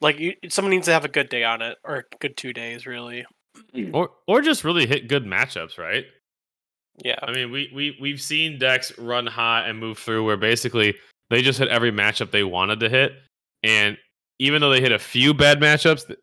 Like 0.00 0.18
you, 0.18 0.34
someone 0.48 0.70
needs 0.70 0.86
to 0.86 0.92
have 0.92 1.04
a 1.04 1.08
good 1.08 1.28
day 1.28 1.44
on 1.44 1.62
it, 1.62 1.78
or 1.84 1.98
a 1.98 2.16
good 2.20 2.36
two 2.36 2.52
days, 2.52 2.84
really. 2.84 3.24
Hmm. 3.72 3.94
Or 3.94 4.10
or 4.26 4.40
just 4.40 4.64
really 4.64 4.86
hit 4.86 5.08
good 5.08 5.24
matchups, 5.24 5.78
right? 5.78 6.04
Yeah, 7.04 7.18
I 7.22 7.32
mean, 7.32 7.52
we 7.52 7.70
we 7.72 7.96
we've 8.00 8.20
seen 8.20 8.58
decks 8.58 8.96
run 8.98 9.26
hot 9.26 9.68
and 9.68 9.78
move 9.78 9.98
through 9.98 10.24
where 10.24 10.36
basically 10.36 10.96
they 11.30 11.42
just 11.42 11.60
hit 11.60 11.68
every 11.68 11.92
matchup 11.92 12.32
they 12.32 12.44
wanted 12.44 12.80
to 12.80 12.88
hit, 12.88 13.12
and 13.62 13.96
even 14.40 14.60
though 14.60 14.70
they 14.70 14.80
hit 14.80 14.92
a 14.92 14.98
few 14.98 15.32
bad 15.32 15.60
matchups, 15.60 16.08
th- 16.08 16.18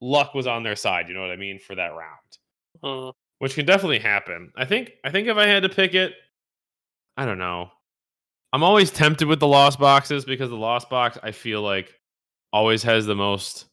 luck 0.00 0.34
was 0.34 0.46
on 0.46 0.62
their 0.62 0.76
side. 0.76 1.08
You 1.08 1.14
know 1.14 1.20
what 1.22 1.30
I 1.30 1.36
mean 1.36 1.58
for 1.58 1.74
that 1.74 1.92
round, 1.94 2.38
Mm. 2.82 3.12
which 3.38 3.54
can 3.54 3.66
definitely 3.66 3.98
happen. 3.98 4.52
I 4.56 4.64
think 4.64 4.92
I 5.04 5.10
think 5.10 5.28
if 5.28 5.36
I 5.36 5.46
had 5.46 5.62
to 5.64 5.68
pick 5.68 5.94
it, 5.94 6.14
I 7.16 7.24
don't 7.26 7.38
know. 7.38 7.70
I'm 8.52 8.62
always 8.62 8.90
tempted 8.90 9.28
with 9.28 9.40
the 9.40 9.46
lost 9.46 9.78
boxes 9.78 10.24
because 10.24 10.50
the 10.50 10.56
lost 10.56 10.88
box 10.88 11.18
I 11.22 11.32
feel 11.32 11.60
like 11.62 11.92
always 12.52 12.82
has 12.84 13.04
the 13.06 13.14
most 13.16 13.66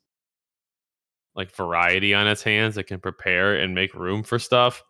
like 1.36 1.53
variety 1.55 2.13
on 2.13 2.27
its 2.27 2.44
hands 2.44 2.75
that 2.75 2.86
can 2.86 3.00
prepare 3.00 3.55
and 3.55 3.75
make 3.75 3.94
room 3.94 4.24
for 4.24 4.39
stuff. 4.39 4.84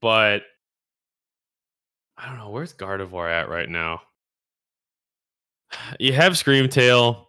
But 0.00 0.42
I 2.18 2.28
don't 2.28 2.38
know 2.38 2.50
where's 2.50 2.72
Gardevoir 2.74 3.30
at 3.30 3.48
right 3.48 3.68
now. 3.68 4.02
You 5.98 6.12
have 6.12 6.38
Scream 6.38 6.68
Tail. 6.68 7.25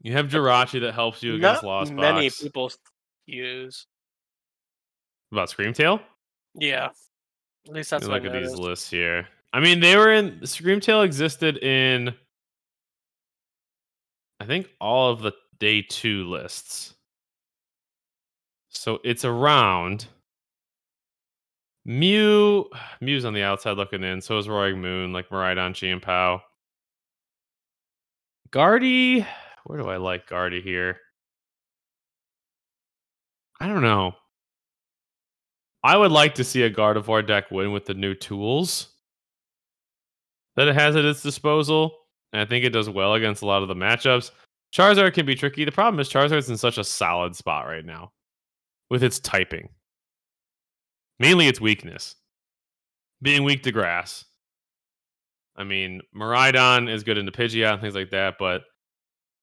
You 0.00 0.12
have 0.14 0.28
Jirachi 0.28 0.80
that 0.80 0.94
helps 0.94 1.22
you 1.22 1.34
against 1.34 1.62
not 1.62 1.68
Lost 1.68 1.92
many 1.92 2.28
Box. 2.28 2.42
people 2.42 2.72
use. 3.26 3.86
About 5.32 5.50
Scream 5.50 5.72
Tail? 5.72 6.00
Yeah, 6.54 6.88
at 7.66 7.72
least 7.72 7.90
that's 7.90 8.06
look 8.06 8.24
at 8.24 8.32
these 8.32 8.54
lists 8.54 8.90
here. 8.90 9.28
I 9.52 9.60
mean, 9.60 9.80
they 9.80 9.96
were 9.96 10.12
in 10.12 10.44
Scream 10.46 10.80
Tail 10.80 11.02
existed 11.02 11.58
in 11.58 12.14
I 14.40 14.46
think 14.46 14.68
all 14.80 15.10
of 15.10 15.20
the 15.20 15.32
day 15.58 15.82
two 15.82 16.24
lists. 16.24 16.94
So 18.70 19.00
it's 19.04 19.24
around 19.24 20.06
Mew. 21.84 22.64
Mew's 23.00 23.24
on 23.24 23.34
the 23.34 23.42
outside 23.42 23.76
looking 23.76 24.02
in. 24.02 24.20
So 24.22 24.38
is 24.38 24.48
Roaring 24.48 24.80
Moon, 24.80 25.12
like 25.12 25.28
Miraidon, 25.28 25.74
Chien-Pao. 25.74 26.42
Guardy. 28.50 29.26
Where 29.70 29.78
do 29.78 29.88
I 29.88 29.98
like 29.98 30.26
Guardy 30.26 30.60
here? 30.60 30.98
I 33.60 33.68
don't 33.68 33.82
know. 33.82 34.14
I 35.84 35.96
would 35.96 36.10
like 36.10 36.34
to 36.34 36.44
see 36.44 36.64
a 36.64 36.70
Gardevoir 36.70 37.24
deck 37.24 37.52
win 37.52 37.70
with 37.70 37.84
the 37.84 37.94
new 37.94 38.16
tools 38.16 38.88
that 40.56 40.66
it 40.66 40.74
has 40.74 40.96
at 40.96 41.04
its 41.04 41.22
disposal. 41.22 41.94
And 42.32 42.42
I 42.42 42.46
think 42.46 42.64
it 42.64 42.70
does 42.70 42.90
well 42.90 43.14
against 43.14 43.42
a 43.42 43.46
lot 43.46 43.62
of 43.62 43.68
the 43.68 43.76
matchups. 43.76 44.32
Charizard 44.74 45.14
can 45.14 45.24
be 45.24 45.36
tricky. 45.36 45.64
The 45.64 45.70
problem 45.70 46.00
is 46.00 46.08
Charizard's 46.08 46.50
in 46.50 46.56
such 46.56 46.76
a 46.76 46.82
solid 46.82 47.36
spot 47.36 47.68
right 47.68 47.86
now 47.86 48.10
with 48.90 49.04
its 49.04 49.20
typing. 49.20 49.68
Mainly 51.20 51.46
its 51.46 51.60
weakness. 51.60 52.16
Being 53.22 53.44
weak 53.44 53.62
to 53.62 53.70
grass. 53.70 54.24
I 55.54 55.62
mean, 55.62 56.00
Miraidon 56.12 56.92
is 56.92 57.04
good 57.04 57.18
into 57.18 57.30
Pidgeot 57.30 57.74
and 57.74 57.80
things 57.80 57.94
like 57.94 58.10
that, 58.10 58.34
but 58.36 58.62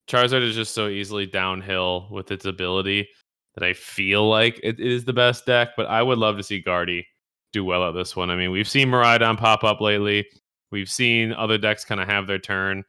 Charizard 0.08 0.42
is 0.42 0.54
just 0.54 0.74
so 0.74 0.88
easily 0.88 1.26
downhill 1.26 2.08
with 2.10 2.30
its 2.30 2.46
ability 2.46 3.08
that 3.54 3.62
I 3.62 3.74
feel 3.74 4.28
like 4.28 4.58
it 4.62 4.80
is 4.80 5.04
the 5.04 5.12
best 5.12 5.44
deck, 5.44 5.70
but 5.76 5.86
I 5.86 6.02
would 6.02 6.18
love 6.18 6.36
to 6.38 6.42
see 6.42 6.60
Guardy 6.60 7.06
do 7.52 7.64
well 7.64 7.86
at 7.88 7.92
this 7.92 8.16
one. 8.16 8.30
I 8.30 8.36
mean, 8.36 8.50
we've 8.50 8.68
seen 8.68 8.88
Miraidon 8.88 9.36
pop 9.36 9.64
up 9.64 9.80
lately. 9.80 10.26
We've 10.70 10.88
seen 10.88 11.32
other 11.32 11.58
decks 11.58 11.84
kind 11.84 12.00
of 12.00 12.08
have 12.08 12.26
their 12.26 12.38
turn. 12.38 12.84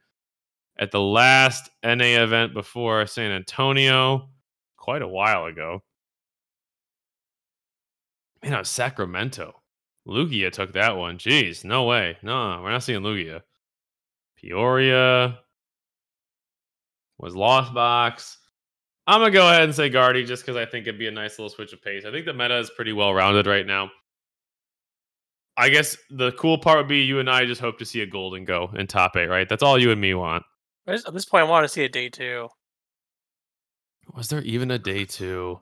At 0.78 0.92
the 0.92 1.00
last 1.00 1.70
NA 1.84 2.22
event 2.22 2.54
before 2.54 3.06
San 3.06 3.32
Antonio, 3.32 4.30
quite 4.78 5.02
a 5.02 5.08
while 5.08 5.44
ago. 5.44 5.82
Man, 8.42 8.56
was 8.56 8.68
Sacramento. 8.70 9.60
Lugia 10.08 10.50
took 10.50 10.72
that 10.72 10.96
one. 10.96 11.18
Jeez, 11.18 11.64
no 11.64 11.84
way. 11.84 12.16
No, 12.22 12.60
we're 12.62 12.70
not 12.70 12.82
seeing 12.82 13.02
Lugia. 13.02 13.42
Peoria 14.36 15.38
was 17.20 17.34
Lost 17.36 17.72
Box. 17.74 18.38
I'm 19.06 19.20
gonna 19.20 19.30
go 19.30 19.48
ahead 19.48 19.62
and 19.62 19.74
say 19.74 19.88
Guardy 19.88 20.24
just 20.24 20.42
because 20.44 20.56
I 20.56 20.64
think 20.66 20.86
it'd 20.86 20.98
be 20.98 21.08
a 21.08 21.12
nice 21.12 21.38
little 21.38 21.50
switch 21.50 21.72
of 21.72 21.82
pace. 21.82 22.04
I 22.04 22.10
think 22.10 22.26
the 22.26 22.34
meta 22.34 22.58
is 22.58 22.70
pretty 22.70 22.92
well 22.92 23.12
rounded 23.12 23.46
right 23.46 23.66
now. 23.66 23.90
I 25.56 25.68
guess 25.68 25.96
the 26.10 26.32
cool 26.32 26.58
part 26.58 26.78
would 26.78 26.88
be 26.88 27.02
you 27.02 27.18
and 27.18 27.28
I 27.28 27.44
just 27.44 27.60
hope 27.60 27.78
to 27.80 27.84
see 27.84 28.00
a 28.02 28.06
Gholdengo 28.06 28.74
in 28.78 28.86
top 28.86 29.16
eight, 29.16 29.26
right? 29.26 29.48
That's 29.48 29.62
all 29.62 29.78
you 29.78 29.90
and 29.90 30.00
me 30.00 30.14
want. 30.14 30.44
Just- 30.88 31.06
At 31.08 31.12
this 31.14 31.24
point, 31.26 31.44
I 31.46 31.50
want 31.50 31.64
to 31.64 31.68
see 31.68 31.84
a 31.84 31.88
day 31.88 32.08
two. 32.08 32.48
Was 34.14 34.28
there 34.28 34.42
even 34.42 34.70
a 34.70 34.78
day 34.78 35.04
two? 35.04 35.60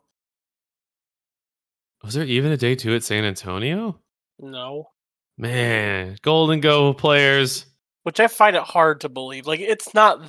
Was 2.05 2.15
there 2.15 2.25
even 2.25 2.53
a 2.53 2.57
day 2.57 2.75
two 2.77 2.95
at 2.95 3.03
San 3.03 3.25
Antonio? 3.25 3.99
No, 4.39 4.91
Man, 5.37 6.17
Gholdengo 6.23 6.97
players. 6.97 7.67
which 8.05 8.21
I 8.21 8.29
find 8.29 8.55
it 8.57 8.63
hard 8.63 9.01
to 9.01 9.09
believe. 9.09 9.47
Like 9.47 9.61
it's 9.61 9.93
not, 9.95 10.21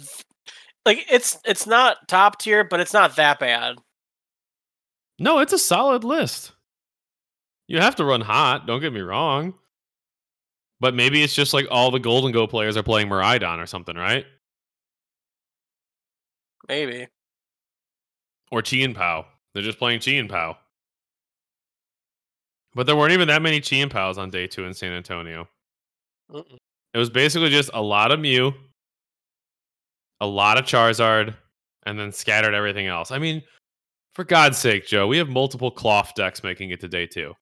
like 0.85 1.05
it's 1.09 1.37
it's 1.45 1.67
not 1.67 2.07
top 2.07 2.39
tier, 2.39 2.63
but 2.63 2.79
it's 2.79 2.93
not 2.93 3.15
that 3.15 3.39
bad. 3.39 3.77
No, 5.19 5.39
it's 5.39 5.53
a 5.53 5.59
solid 5.59 6.03
list. 6.03 6.53
You 7.67 7.79
have 7.79 7.95
to 7.97 8.05
run 8.05 8.21
hot, 8.21 8.65
don't 8.65 8.81
get 8.81 8.93
me 8.93 9.01
wrong. 9.01 9.53
But 10.79 10.95
maybe 10.95 11.21
it's 11.21 11.35
just 11.35 11.53
like 11.53 11.67
all 11.69 11.91
the 11.91 11.99
Gholdengo 11.99 12.49
players 12.49 12.77
are 12.77 12.83
playing 12.83 13.09
Miraidon 13.09 13.61
or 13.61 13.65
something, 13.65 13.95
right? 13.95 14.25
Maybe. 16.69 17.07
Or 18.51 18.61
Chien-Pao. 18.61 19.25
They're 19.53 19.63
just 19.63 19.77
playing 19.77 19.99
Chien-Pao. 19.99 20.57
But 22.73 22.85
there 22.85 22.95
weren't 22.95 23.11
even 23.11 23.27
that 23.27 23.41
many 23.41 23.59
Chien-Paos 23.59 24.17
on 24.17 24.29
day 24.29 24.47
two 24.47 24.63
in 24.63 24.73
San 24.73 24.93
Antonio. 24.93 25.49
Mm-mm. 26.31 26.57
It 26.93 26.97
was 26.97 27.09
basically 27.09 27.49
just 27.49 27.69
a 27.73 27.81
lot 27.81 28.11
of 28.11 28.19
Mew, 28.19 28.53
a 30.21 30.27
lot 30.27 30.57
of 30.57 30.65
Charizard, 30.65 31.35
and 31.85 31.97
then 31.97 32.11
scattered 32.11 32.53
everything 32.53 32.87
else. 32.87 33.11
I 33.11 33.19
mean, 33.19 33.41
for 34.13 34.23
God's 34.23 34.57
sake, 34.57 34.85
Joe, 34.87 35.07
we 35.07 35.17
have 35.17 35.29
multiple 35.29 35.71
Klawf 35.71 36.13
decks 36.13 36.43
making 36.43 36.71
it 36.71 36.79
to 36.81 36.87
day 36.87 37.05
two. 37.07 37.33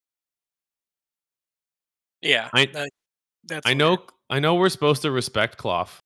Yeah, 2.21 2.49
I- 2.53 2.65
that- 2.67 2.89
that's. 3.43 3.65
I 3.65 3.69
weird. 3.69 3.77
know 3.77 4.05
I 4.29 4.39
know 4.39 4.55
we're 4.55 4.69
supposed 4.69 5.01
to 5.03 5.11
respect 5.11 5.57
Klawf. 5.57 5.99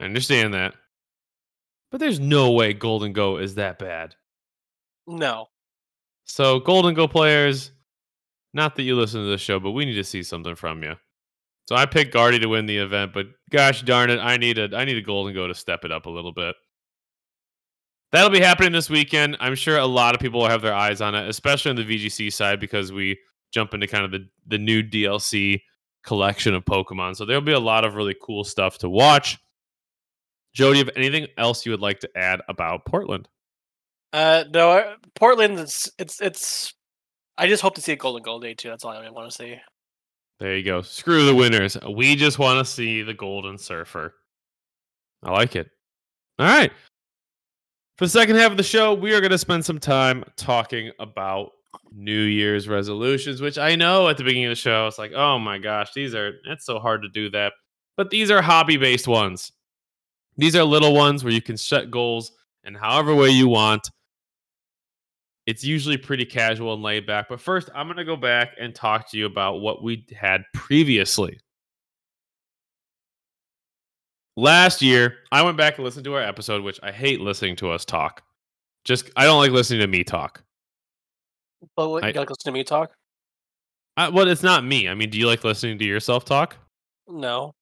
I 0.00 0.04
understand 0.04 0.54
that. 0.54 0.74
But 1.90 2.00
there's 2.00 2.18
no 2.18 2.52
way 2.52 2.72
Gholdengo 2.72 3.40
is 3.40 3.54
that 3.56 3.78
bad. 3.78 4.14
No, 5.06 5.48
So 6.24 6.58
Gholdengo 6.60 7.10
players, 7.10 7.72
not 8.54 8.76
that 8.76 8.82
you 8.84 8.96
listen 8.96 9.20
to 9.22 9.28
this 9.28 9.40
show, 9.42 9.60
but 9.60 9.72
we 9.72 9.84
need 9.84 9.94
to 9.96 10.04
see 10.04 10.22
something 10.22 10.54
from 10.54 10.82
you. 10.82 10.94
So 11.72 11.76
I 11.76 11.86
picked 11.86 12.12
Guardy 12.12 12.38
to 12.40 12.48
win 12.48 12.66
the 12.66 12.76
event, 12.76 13.14
but 13.14 13.28
gosh 13.50 13.80
darn 13.80 14.10
it, 14.10 14.18
I 14.18 14.36
need 14.36 14.58
a 14.58 14.68
I 14.76 14.84
need 14.84 14.98
a 14.98 15.02
Gholdengo 15.02 15.48
to 15.48 15.54
step 15.54 15.86
it 15.86 15.90
up 15.90 16.04
a 16.04 16.10
little 16.10 16.30
bit. 16.30 16.54
That'll 18.10 18.28
be 18.28 18.40
happening 18.40 18.72
this 18.72 18.90
weekend. 18.90 19.38
I'm 19.40 19.54
sure 19.54 19.78
a 19.78 19.86
lot 19.86 20.14
of 20.14 20.20
people 20.20 20.40
will 20.40 20.50
have 20.50 20.60
their 20.60 20.74
eyes 20.74 21.00
on 21.00 21.14
it, 21.14 21.26
especially 21.30 21.70
on 21.70 21.76
the 21.76 21.84
VGC 21.84 22.30
side, 22.30 22.60
because 22.60 22.92
we 22.92 23.18
jump 23.54 23.72
into 23.72 23.86
kind 23.86 24.04
of 24.04 24.10
the, 24.10 24.28
the 24.48 24.58
new 24.58 24.82
DLC 24.82 25.62
collection 26.04 26.52
of 26.52 26.62
Pokemon. 26.66 27.16
So 27.16 27.24
there'll 27.24 27.40
be 27.40 27.52
a 27.52 27.58
lot 27.58 27.86
of 27.86 27.94
really 27.94 28.16
cool 28.20 28.44
stuff 28.44 28.76
to 28.80 28.90
watch. 28.90 29.38
Joe, 30.52 30.72
do 30.72 30.78
you 30.78 30.84
have 30.84 30.94
anything 30.94 31.26
else 31.38 31.64
you 31.64 31.72
would 31.72 31.80
like 31.80 32.00
to 32.00 32.10
add 32.14 32.42
about 32.50 32.84
Portland? 32.84 33.30
uh, 34.12 34.44
no. 34.52 34.96
Portland, 35.14 35.58
it's 35.58 35.90
it's 35.98 36.20
it's. 36.20 36.74
I 37.38 37.46
just 37.46 37.62
hope 37.62 37.76
to 37.76 37.80
see 37.80 37.92
a 37.92 37.96
Gholdengo 37.96 38.42
day 38.42 38.52
two. 38.52 38.68
That's 38.68 38.84
all 38.84 38.90
I 38.90 39.08
want 39.08 39.30
to 39.30 39.34
see. 39.34 39.56
There 40.42 40.56
you 40.56 40.64
go. 40.64 40.82
Screw 40.82 41.24
the 41.24 41.36
winners. 41.36 41.76
We 41.88 42.16
just 42.16 42.40
want 42.40 42.58
to 42.58 42.64
see 42.64 43.02
the 43.02 43.14
Golden 43.14 43.56
Surfer. 43.56 44.12
I 45.22 45.30
like 45.30 45.54
it. 45.54 45.70
All 46.36 46.46
right. 46.46 46.72
For 47.96 48.06
the 48.06 48.10
second 48.10 48.34
half 48.34 48.50
of 48.50 48.56
the 48.56 48.64
show, 48.64 48.92
we 48.92 49.14
are 49.14 49.20
going 49.20 49.30
to 49.30 49.38
spend 49.38 49.64
some 49.64 49.78
time 49.78 50.24
talking 50.36 50.90
about 50.98 51.50
New 51.92 52.22
Year's 52.22 52.66
resolutions, 52.66 53.40
which 53.40 53.56
I 53.56 53.76
know 53.76 54.08
at 54.08 54.16
the 54.16 54.24
beginning 54.24 54.46
of 54.46 54.50
the 54.50 54.56
show, 54.56 54.88
it's 54.88 54.98
like, 54.98 55.12
oh 55.12 55.38
my 55.38 55.58
gosh, 55.58 55.92
these 55.92 56.12
are, 56.12 56.32
it's 56.46 56.66
so 56.66 56.80
hard 56.80 57.02
to 57.02 57.08
do 57.08 57.30
that. 57.30 57.52
But 57.96 58.10
these 58.10 58.28
are 58.28 58.42
hobby 58.42 58.76
based 58.76 59.06
ones. 59.06 59.52
These 60.38 60.56
are 60.56 60.64
little 60.64 60.92
ones 60.92 61.22
where 61.22 61.32
you 61.32 61.40
can 61.40 61.56
set 61.56 61.88
goals 61.88 62.32
in 62.64 62.74
however 62.74 63.14
way 63.14 63.28
you 63.28 63.46
want. 63.46 63.88
It's 65.46 65.64
usually 65.64 65.96
pretty 65.96 66.24
casual 66.24 66.74
and 66.74 66.82
laid 66.82 67.06
back. 67.06 67.28
But 67.28 67.40
first, 67.40 67.68
I'm 67.74 67.86
going 67.86 67.96
to 67.96 68.04
go 68.04 68.16
back 68.16 68.50
and 68.60 68.74
talk 68.74 69.10
to 69.10 69.18
you 69.18 69.26
about 69.26 69.60
what 69.60 69.82
we 69.82 70.06
had 70.16 70.44
previously. 70.54 71.38
Last 74.36 74.80
year, 74.80 75.18
I 75.30 75.42
went 75.42 75.56
back 75.56 75.76
and 75.76 75.84
listened 75.84 76.04
to 76.04 76.14
our 76.14 76.22
episode, 76.22 76.62
which 76.62 76.80
I 76.82 76.90
hate 76.92 77.20
listening 77.20 77.56
to 77.56 77.70
us 77.70 77.84
talk. 77.84 78.22
Just, 78.84 79.10
I 79.16 79.24
don't 79.24 79.38
like 79.38 79.50
listening 79.50 79.80
to 79.80 79.86
me 79.86 80.04
talk. 80.04 80.42
But 81.76 81.88
what, 81.90 82.04
I- 82.04 82.08
you 82.08 82.12
gotta 82.14 82.30
listen 82.30 82.52
to 82.52 82.58
me 82.58 82.64
talk? 82.64 82.92
I, 83.96 84.08
well, 84.08 84.26
it's 84.26 84.42
not 84.42 84.64
me. 84.64 84.88
I 84.88 84.94
mean, 84.94 85.10
do 85.10 85.18
you 85.18 85.26
like 85.26 85.44
listening 85.44 85.78
to 85.78 85.84
yourself 85.84 86.24
talk? 86.24 86.56
No. 87.06 87.52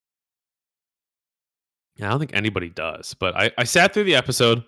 Yeah, 1.96 2.06
I 2.06 2.10
don't 2.10 2.20
think 2.20 2.34
anybody 2.34 2.68
does. 2.68 3.14
But 3.14 3.36
I, 3.36 3.50
I 3.58 3.64
sat 3.64 3.92
through 3.92 4.04
the 4.04 4.14
episode 4.14 4.62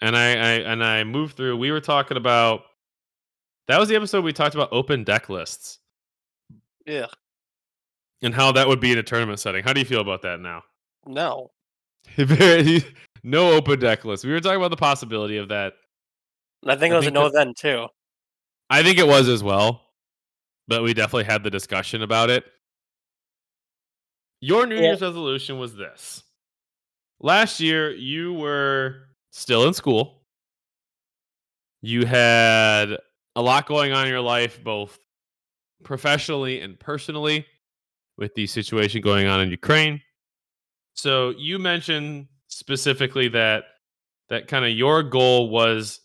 and 0.00 0.16
I, 0.16 0.28
I 0.30 0.52
and 0.60 0.84
I 0.84 1.04
moved 1.04 1.36
through. 1.36 1.56
We 1.56 1.70
were 1.70 1.80
talking 1.80 2.16
about 2.16 2.62
that 3.68 3.78
was 3.78 3.88
the 3.88 3.96
episode 3.96 4.24
we 4.24 4.32
talked 4.32 4.54
about 4.54 4.68
open 4.72 5.04
deck 5.04 5.28
lists 5.28 5.78
Yeah. 6.86 7.06
and 8.22 8.34
how 8.34 8.52
that 8.52 8.66
would 8.68 8.80
be 8.80 8.90
in 8.92 8.98
a 8.98 9.02
tournament 9.02 9.38
setting. 9.40 9.62
How 9.64 9.72
do 9.72 9.80
you 9.80 9.86
feel 9.86 10.00
about 10.00 10.22
that 10.22 10.40
now? 10.40 10.62
No. 11.06 11.50
No 13.22 13.52
open 13.52 13.78
deck 13.78 14.04
list. 14.06 14.24
We 14.24 14.32
were 14.32 14.40
talking 14.40 14.56
about 14.56 14.70
the 14.70 14.76
possibility 14.78 15.36
of 15.36 15.48
that. 15.48 15.74
I 16.66 16.74
think 16.76 16.92
it 16.92 16.96
was 16.96 17.04
a 17.04 17.08
think 17.08 17.14
no 17.14 17.24
that- 17.28 17.34
then 17.34 17.52
too. 17.54 17.86
I 18.70 18.82
think 18.82 18.98
it 18.98 19.06
was 19.06 19.28
as 19.28 19.42
well, 19.42 19.82
but 20.68 20.82
we 20.82 20.94
definitely 20.94 21.24
had 21.24 21.42
the 21.44 21.50
discussion 21.50 22.02
about 22.02 22.30
it. 22.30 22.44
Your 24.40 24.66
New 24.66 24.76
Yeah. 24.76 24.82
Year's 24.82 25.02
resolution 25.02 25.58
was 25.58 25.76
this. 25.76 26.22
Last 27.20 27.60
year, 27.60 27.90
you 27.90 28.32
were 28.32 29.08
still 29.30 29.66
in 29.66 29.74
school. 29.74 30.22
You 31.82 32.04
had 32.04 32.96
a 33.36 33.42
lot 33.42 33.66
going 33.66 33.92
on 33.92 34.06
in 34.06 34.10
your 34.10 34.20
life, 34.20 34.62
both 34.62 34.98
professionally 35.82 36.60
and 36.60 36.78
personally, 36.78 37.46
with 38.18 38.34
the 38.34 38.46
situation 38.46 39.00
going 39.00 39.26
on 39.26 39.40
in 39.40 39.50
Ukraine. 39.50 40.00
So 40.94 41.30
you 41.38 41.58
mentioned 41.58 42.26
specifically 42.48 43.28
that 43.28 43.64
that 44.28 44.46
kind 44.46 44.64
of 44.64 44.72
your 44.72 45.02
goal 45.02 45.48
was 45.48 46.00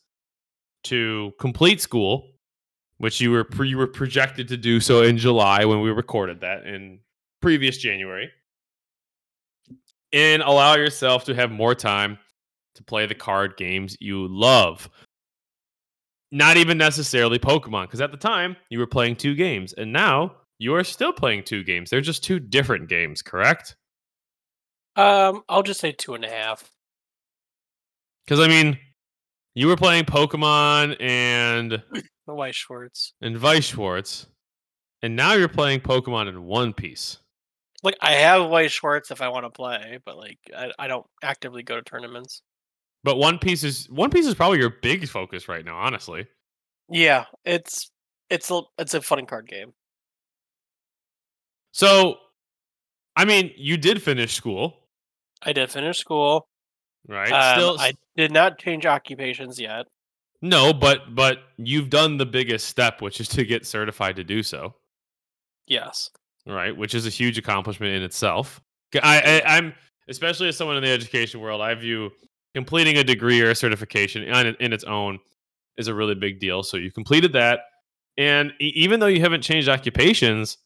to 0.84 1.34
complete 1.40 1.82
school 1.82 2.36
which 2.98 3.20
you 3.20 3.32
were 3.32 3.44
pre- 3.44 3.70
you 3.70 3.78
were 3.78 3.88
projected 3.88 4.48
to 4.48 4.58
do 4.58 4.80
so 4.80 5.02
in 5.04 5.18
July 5.18 5.66
when 5.66 5.82
we 5.82 5.92
recorded 5.92 6.42
that 6.42 6.66
in 6.66 7.00
previous 7.42 7.78
January, 7.78 8.32
and 10.14 10.42
allow 10.42 10.76
yourself 10.76 11.26
to 11.26 11.36
have 11.36 11.52
more 11.52 11.76
time 11.76 12.18
to 12.76 12.84
play 12.84 13.06
the 13.06 13.16
card 13.16 13.58
games 13.58 13.98
you 14.00 14.28
love. 14.28 14.90
Not 16.32 16.58
even 16.58 16.78
necessarily 16.78 17.40
Pokemon, 17.40 17.84
because 17.84 18.02
at 18.02 18.12
the 18.12 18.18
time 18.18 18.56
you 18.70 18.80
were 18.80 18.88
playing 18.88 19.16
two 19.16 19.36
games, 19.36 19.74
and 19.74 19.94
now 19.94 20.36
you 20.60 20.76
are 20.76 20.84
still 20.84 21.14
playing 21.14 21.44
two 21.44 21.64
games. 21.64 21.90
They're 21.90 22.02
just 22.02 22.24
two 22.24 22.40
different 22.40 22.90
games, 22.90 23.22
correct? 23.22 23.76
Um, 24.96 25.44
I'll 25.50 25.64
just 25.64 25.80
say 25.80 25.92
two 25.92 26.14
and 26.14 26.24
a 26.24 26.30
half. 26.30 26.70
Because 28.26 28.40
I 28.40 28.48
mean, 28.48 28.80
you 29.54 29.68
were 29.68 29.76
playing 29.76 30.06
Pokemon 30.06 30.98
and 31.00 31.82
White 32.26 32.56
Schwartz. 32.56 33.14
and 33.22 33.42
Weiss 33.42 33.66
Schwarz, 33.66 34.28
and 35.02 35.16
now 35.16 35.34
you're 35.34 35.48
playing 35.48 35.82
Pokemon 35.82 36.28
in 36.28 36.44
One 36.44 36.74
Piece. 36.74 37.20
Like 37.84 37.98
I 38.02 38.14
have 38.14 38.50
White 38.50 38.72
Schwartz 38.72 39.12
if 39.12 39.22
I 39.22 39.30
want 39.30 39.46
to 39.46 39.52
play, 39.52 40.00
but 40.04 40.18
like 40.18 40.40
I, 40.58 40.72
I 40.80 40.88
don't 40.88 41.06
actively 41.22 41.62
go 41.62 41.76
to 41.76 41.84
tournaments. 41.84 42.42
But 43.06 43.18
One 43.18 43.38
Piece 43.38 43.64
is 43.64 43.88
One 43.92 44.10
Piece 44.10 44.26
is 44.26 44.34
probably 44.34 44.58
your 44.58 44.72
big 44.82 45.08
focus 45.08 45.48
right 45.48 45.64
now, 45.64 45.78
honestly. 45.78 46.26
Yeah, 46.90 47.26
it's 47.46 47.92
it's 48.32 48.50
a 48.50 48.62
it's 48.80 48.96
a 48.96 49.02
fun 49.02 49.28
card 49.28 49.48
game. 49.48 49.74
So, 51.72 52.16
I 53.16 53.26
mean, 53.26 53.52
you 53.58 53.78
did 53.78 54.02
finish 54.02 54.34
school, 54.34 54.76
I 55.44 55.54
did 55.54 55.70
finish 55.72 56.00
school. 56.00 56.48
right? 57.08 57.32
Um, 57.32 57.60
Still, 57.60 57.80
I 57.80 57.94
did 58.18 58.32
not 58.32 58.58
change 58.58 58.86
occupations 58.88 59.60
yet. 59.60 59.86
no, 60.42 60.74
but 60.74 61.14
but 61.14 61.40
you've 61.58 61.92
done 61.92 62.18
the 62.18 62.26
biggest 62.26 62.68
step, 62.68 63.02
which 63.04 63.20
is 63.22 63.28
to 63.30 63.46
get 63.46 63.68
certified 63.68 64.16
to 64.16 64.24
do 64.24 64.42
so, 64.42 64.74
Yes. 65.68 66.10
right? 66.48 66.76
Which 66.76 66.96
is 66.96 67.06
a 67.06 67.12
huge 67.12 67.38
accomplishment 67.38 67.94
in 67.94 68.02
itself. 68.02 68.62
i 69.04 69.44
i'm 69.46 69.74
especially 70.08 70.48
as 70.48 70.58
someone 70.58 70.78
in 70.78 70.84
the 70.84 70.90
education 70.90 71.40
world, 71.40 71.62
I 71.62 71.76
view 71.76 72.12
completing 72.56 72.98
a 72.98 73.04
degree 73.04 73.42
or 73.42 73.52
a 73.52 73.56
certification 73.56 74.24
in, 74.24 74.56
in 74.60 74.74
its 74.74 74.86
own 74.86 75.20
is 75.78 75.88
a 75.88 75.94
really 75.94 76.16
big 76.16 76.40
deal. 76.40 76.64
So 76.64 76.78
you 76.78 76.92
completed 76.92 77.34
that, 77.34 77.60
and 78.18 78.54
even 78.60 79.00
though 79.00 79.08
you 79.08 79.20
haven't 79.20 79.42
changed 79.42 79.68
occupations, 79.68 80.58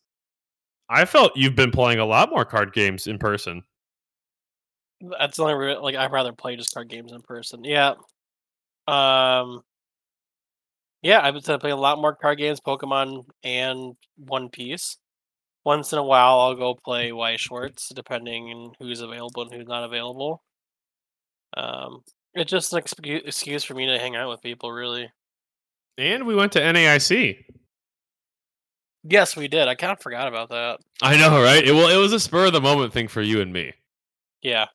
I 0.90 1.06
felt 1.06 1.32
you've 1.36 1.56
been 1.56 1.72
playing 1.72 2.00
a 2.00 2.06
lot 2.06 2.30
more 2.30 2.46
card 2.46 2.74
games 2.74 3.08
in 3.08 3.18
person. 3.18 3.64
That's 5.02 5.38
the 5.38 5.44
only 5.44 5.76
like 5.76 5.96
I'd 5.96 6.12
rather 6.12 6.32
play 6.34 6.56
just 6.56 6.74
card 6.74 6.90
games 6.90 7.12
in 7.12 7.22
person. 7.22 7.64
Yeah. 7.64 7.96
Um. 8.88 9.62
Yeah, 11.02 11.22
I've 11.24 11.34
been 11.34 11.60
playing 11.60 11.78
a 11.78 11.80
lot 11.80 12.00
more 12.00 12.14
card 12.14 12.38
games, 12.38 12.60
Pokemon 12.60 13.24
and 13.44 13.96
One 14.18 14.50
Piece. 14.50 14.98
Once 15.64 15.94
in 15.94 16.00
a 16.00 16.04
while, 16.04 16.40
I'll 16.40 16.56
go 16.56 16.76
play 16.76 17.14
White 17.14 17.40
Schwartz, 17.40 17.90
depending 17.96 18.50
on 18.50 18.74
who's 18.80 19.00
available 19.00 19.44
and 19.44 19.54
who's 19.54 19.68
not 19.68 19.86
available. 19.86 20.44
Um, 21.56 22.04
it's 22.34 22.52
just 22.52 22.74
an 22.74 22.82
excu- 22.82 23.28
excuse 23.28 23.64
for 23.64 23.74
me 23.74 23.88
to 23.88 24.00
hang 24.00 24.16
out 24.16 24.30
with 24.30 24.42
people, 24.42 24.72
really. 24.72 25.12
And 25.98 26.26
we 26.26 26.36
went 26.36 26.52
to 26.54 26.62
NAIC. 26.62 27.44
Yes, 29.04 29.36
we 29.36 29.48
did. 29.48 29.68
I 29.68 29.76
kind 29.76 29.94
of 29.94 30.02
forgot 30.02 30.28
about 30.28 30.50
that. 30.50 30.80
I 31.02 31.18
know, 31.18 31.42
right? 31.42 31.66
It, 31.66 31.74
well, 31.74 31.90
it 31.90 31.98
was 31.98 32.14
a 32.14 32.20
spur 32.20 32.48
of 32.48 32.54
the 32.54 32.62
moment 32.62 32.94
thing 32.94 33.08
for 33.08 33.22
you 33.22 33.42
and 33.42 33.52
me. 33.52 33.74
Yeah. 34.42 34.66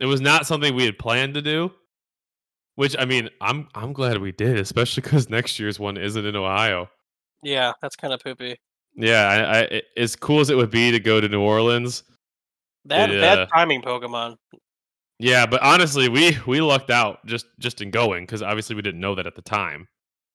It 0.00 0.06
was 0.06 0.20
not 0.20 0.46
something 0.46 0.74
we 0.74 0.84
had 0.84 0.98
planned 0.98 1.34
to 1.34 1.42
do. 1.42 1.72
Which 2.76 2.96
I 2.98 3.04
mean, 3.04 3.30
I'm 3.40 3.68
I'm 3.74 3.92
glad 3.92 4.18
we 4.18 4.32
did, 4.32 4.58
especially 4.58 5.02
because 5.02 5.30
next 5.30 5.60
year's 5.60 5.78
one 5.78 5.96
isn't 5.96 6.26
in 6.26 6.34
Ohio. 6.34 6.90
Yeah, 7.42 7.72
that's 7.80 7.94
kind 7.94 8.12
of 8.12 8.20
poopy. 8.20 8.56
Yeah, 8.96 9.28
I, 9.28 9.76
I, 9.76 9.82
as 9.96 10.16
cool 10.16 10.40
as 10.40 10.50
it 10.50 10.56
would 10.56 10.70
be 10.70 10.90
to 10.90 10.98
go 10.98 11.20
to 11.20 11.28
New 11.28 11.40
Orleans. 11.40 12.02
Yeah. 12.84 13.06
bad 13.06 13.48
timing, 13.54 13.82
Pokemon. 13.82 14.36
Yeah, 15.18 15.46
but 15.46 15.62
honestly, 15.62 16.08
we 16.08 16.36
we 16.46 16.60
lucked 16.60 16.90
out 16.90 17.24
just 17.26 17.46
just 17.58 17.80
in 17.80 17.90
going 17.90 18.24
because 18.24 18.42
obviously 18.42 18.76
we 18.76 18.82
didn't 18.82 19.00
know 19.00 19.14
that 19.14 19.26
at 19.26 19.36
the 19.36 19.42
time. 19.42 19.88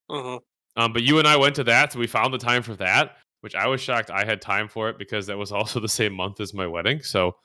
hmm 0.09 0.37
Um, 0.77 0.93
but 0.93 1.03
you 1.03 1.19
and 1.19 1.27
I 1.27 1.37
went 1.37 1.55
to 1.55 1.63
that, 1.65 1.93
so 1.93 1.99
we 1.99 2.07
found 2.07 2.33
the 2.33 2.37
time 2.37 2.63
for 2.63 2.75
that, 2.77 3.17
which 3.41 3.55
I 3.55 3.67
was 3.67 3.81
shocked 3.81 4.09
I 4.09 4.25
had 4.25 4.41
time 4.41 4.67
for 4.67 4.89
it 4.89 4.97
because 4.97 5.27
that 5.27 5.37
was 5.37 5.51
also 5.51 5.79
the 5.79 5.89
same 5.89 6.13
month 6.13 6.39
as 6.39 6.53
my 6.53 6.67
wedding. 6.67 7.01
So 7.01 7.35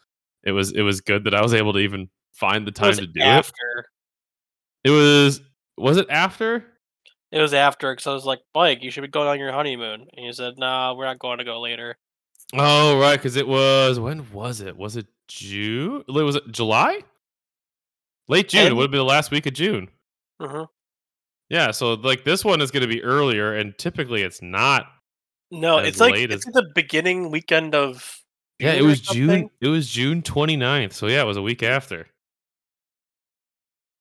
it 0.44 0.52
was 0.52 0.72
it 0.72 0.82
was 0.82 1.00
good 1.00 1.24
that 1.24 1.34
I 1.34 1.42
was 1.42 1.54
able 1.54 1.72
to 1.72 1.80
even 1.80 2.08
find 2.32 2.66
the 2.66 2.72
time 2.72 2.94
to 2.94 3.06
do 3.06 3.20
it. 3.20 3.24
after. 3.24 3.86
It 4.84 4.90
was 4.90 5.40
was 5.76 5.96
it 5.96 6.06
after? 6.10 6.64
It 7.32 7.40
was 7.40 7.52
after 7.52 7.92
because 7.92 8.06
I 8.06 8.12
was 8.12 8.24
like, 8.24 8.40
Mike, 8.54 8.82
you 8.82 8.92
should 8.92 9.00
be 9.00 9.08
going 9.08 9.26
on 9.26 9.40
your 9.40 9.50
honeymoon. 9.52 10.06
And 10.16 10.26
he 10.26 10.32
said, 10.32 10.54
Nah, 10.56 10.94
we're 10.94 11.06
not 11.06 11.18
going 11.18 11.38
to 11.38 11.44
go 11.44 11.60
later. 11.60 11.96
Oh 12.54 13.00
right, 13.00 13.16
because 13.16 13.34
it 13.34 13.48
was 13.48 13.98
when 13.98 14.30
was 14.32 14.60
it? 14.60 14.76
Was 14.76 14.96
it 14.96 15.06
June? 15.26 16.04
Was 16.06 16.36
it 16.36 16.52
July? 16.52 17.00
Late 18.28 18.48
June. 18.48 18.66
It 18.66 18.74
would 18.74 18.82
have 18.84 18.90
been 18.90 18.98
the 18.98 19.04
last 19.04 19.30
week 19.30 19.46
of 19.46 19.52
June. 19.54 19.88
hmm 20.40 20.62
Yeah, 21.50 21.70
so 21.70 21.94
like 21.94 22.24
this 22.24 22.44
one 22.44 22.60
is 22.60 22.70
going 22.70 22.82
to 22.82 22.88
be 22.88 23.02
earlier, 23.02 23.54
and 23.54 23.76
typically 23.78 24.22
it's 24.22 24.40
not. 24.42 24.87
No, 25.50 25.78
it's 25.78 26.00
like 26.00 26.14
it's 26.16 26.46
as- 26.46 26.52
the 26.52 26.66
beginning 26.74 27.30
weekend 27.30 27.74
of. 27.74 28.18
Yeah, 28.58 28.72
it 28.72 28.82
was 28.82 29.00
June. 29.00 29.50
It 29.60 29.68
was 29.68 29.88
June 29.90 30.22
29th. 30.22 30.92
So 30.92 31.06
yeah, 31.08 31.22
it 31.22 31.26
was 31.26 31.37
a 31.37 31.42
week 31.42 31.62
after. 31.62 32.06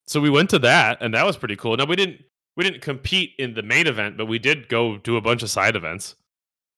So 0.07 0.19
we 0.19 0.29
went 0.29 0.49
to 0.51 0.59
that, 0.59 0.99
and 1.01 1.13
that 1.13 1.25
was 1.25 1.37
pretty 1.37 1.55
cool. 1.55 1.75
Now 1.77 1.85
we 1.85 1.95
didn't 1.95 2.21
we 2.55 2.63
didn't 2.63 2.81
compete 2.81 3.31
in 3.39 3.53
the 3.53 3.63
main 3.63 3.87
event, 3.87 4.17
but 4.17 4.25
we 4.27 4.37
did 4.39 4.69
go 4.69 4.97
do 4.97 5.17
a 5.17 5.21
bunch 5.21 5.41
of 5.43 5.49
side 5.49 5.75
events, 5.75 6.15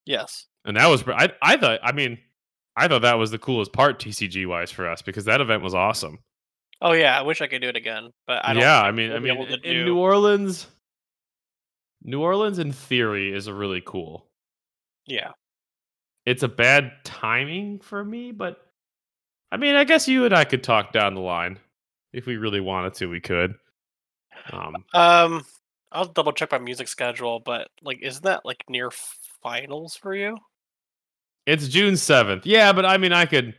Yes. 0.05 0.45
and 0.63 0.77
that 0.77 0.88
was 0.88 1.03
I 1.08 1.29
I 1.41 1.58
thought 1.58 1.79
I 1.84 1.91
mean 1.91 2.17
I 2.77 2.88
thought 2.88 3.01
that 3.01 3.15
was 3.17 3.31
the 3.31 3.39
coolest 3.39 3.73
part 3.73 3.99
TCG 3.99 4.45
wise 4.47 4.71
for 4.71 4.88
us 4.89 5.01
because 5.01 5.25
that 5.25 5.41
event 5.41 5.63
was 5.63 5.73
awesome. 5.73 6.19
Oh 6.81 6.91
yeah, 6.91 7.17
I 7.17 7.21
wish 7.21 7.41
I 7.41 7.47
could 7.47 7.61
do 7.61 7.69
it 7.69 7.75
again, 7.75 8.11
but 8.27 8.45
I 8.45 8.53
don't. 8.53 8.61
yeah, 8.61 8.81
I 8.81 8.91
mean, 8.91 9.11
I 9.11 9.19
mean, 9.19 9.38
in 9.41 9.61
do- 9.61 9.85
New 9.85 9.97
Orleans, 9.97 10.67
New 12.03 12.21
Orleans 12.21 12.59
in 12.59 12.71
theory 12.71 13.33
is 13.33 13.47
a 13.47 13.53
really 13.53 13.81
cool. 13.85 14.27
Yeah. 15.05 15.31
It's 16.25 16.43
a 16.43 16.47
bad 16.47 16.91
timing 17.03 17.79
for 17.79 18.03
me, 18.03 18.31
but 18.31 18.57
I 19.51 19.57
mean, 19.57 19.75
I 19.75 19.83
guess 19.83 20.07
you 20.07 20.25
and 20.25 20.33
I 20.33 20.43
could 20.43 20.63
talk 20.63 20.91
down 20.91 21.13
the 21.13 21.21
line 21.21 21.59
if 22.13 22.25
we 22.25 22.38
really 22.38 22.59
wanted 22.59 22.95
to. 22.95 23.05
We 23.07 23.21
could. 23.21 23.53
Um, 24.51 24.75
Um, 24.93 25.45
I'll 25.91 26.05
double 26.05 26.33
check 26.33 26.51
my 26.51 26.57
music 26.57 26.88
schedule, 26.88 27.39
but 27.39 27.69
like, 27.81 28.01
isn't 28.01 28.23
that 28.23 28.43
like 28.43 28.63
near 28.69 28.91
finals 29.41 29.95
for 29.95 30.13
you? 30.15 30.38
it's 31.45 31.67
June 31.67 31.95
seventh. 31.95 32.45
Yeah, 32.45 32.73
but 32.73 32.85
I 32.85 32.97
mean, 32.97 33.13
I 33.13 33.25
could. 33.25 33.55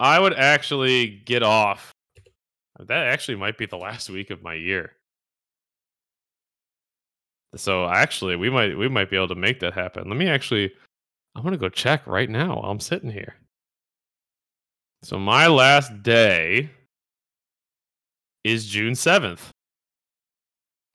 I 0.00 0.18
would 0.18 0.34
actually 0.34 1.06
get 1.26 1.42
off. 1.42 1.93
That 2.78 3.06
actually 3.06 3.36
might 3.36 3.56
be 3.56 3.66
the 3.66 3.76
last 3.76 4.10
week 4.10 4.30
of 4.30 4.42
my 4.42 4.54
year. 4.54 4.92
So 7.56 7.86
actually, 7.88 8.36
we 8.36 8.50
might 8.50 8.76
we 8.76 8.88
might 8.88 9.10
be 9.10 9.16
able 9.16 9.28
to 9.28 9.34
make 9.36 9.60
that 9.60 9.74
happen. 9.74 10.08
Let 10.08 10.16
me 10.16 10.28
actually. 10.28 10.72
I'm 11.36 11.42
gonna 11.42 11.56
go 11.56 11.68
check 11.68 12.06
right 12.06 12.30
now 12.30 12.56
while 12.56 12.70
I'm 12.70 12.80
sitting 12.80 13.10
here. 13.10 13.34
So 15.02 15.18
my 15.18 15.48
last 15.48 16.02
day 16.02 16.70
is 18.44 18.66
June 18.66 18.94
seventh, 18.94 19.50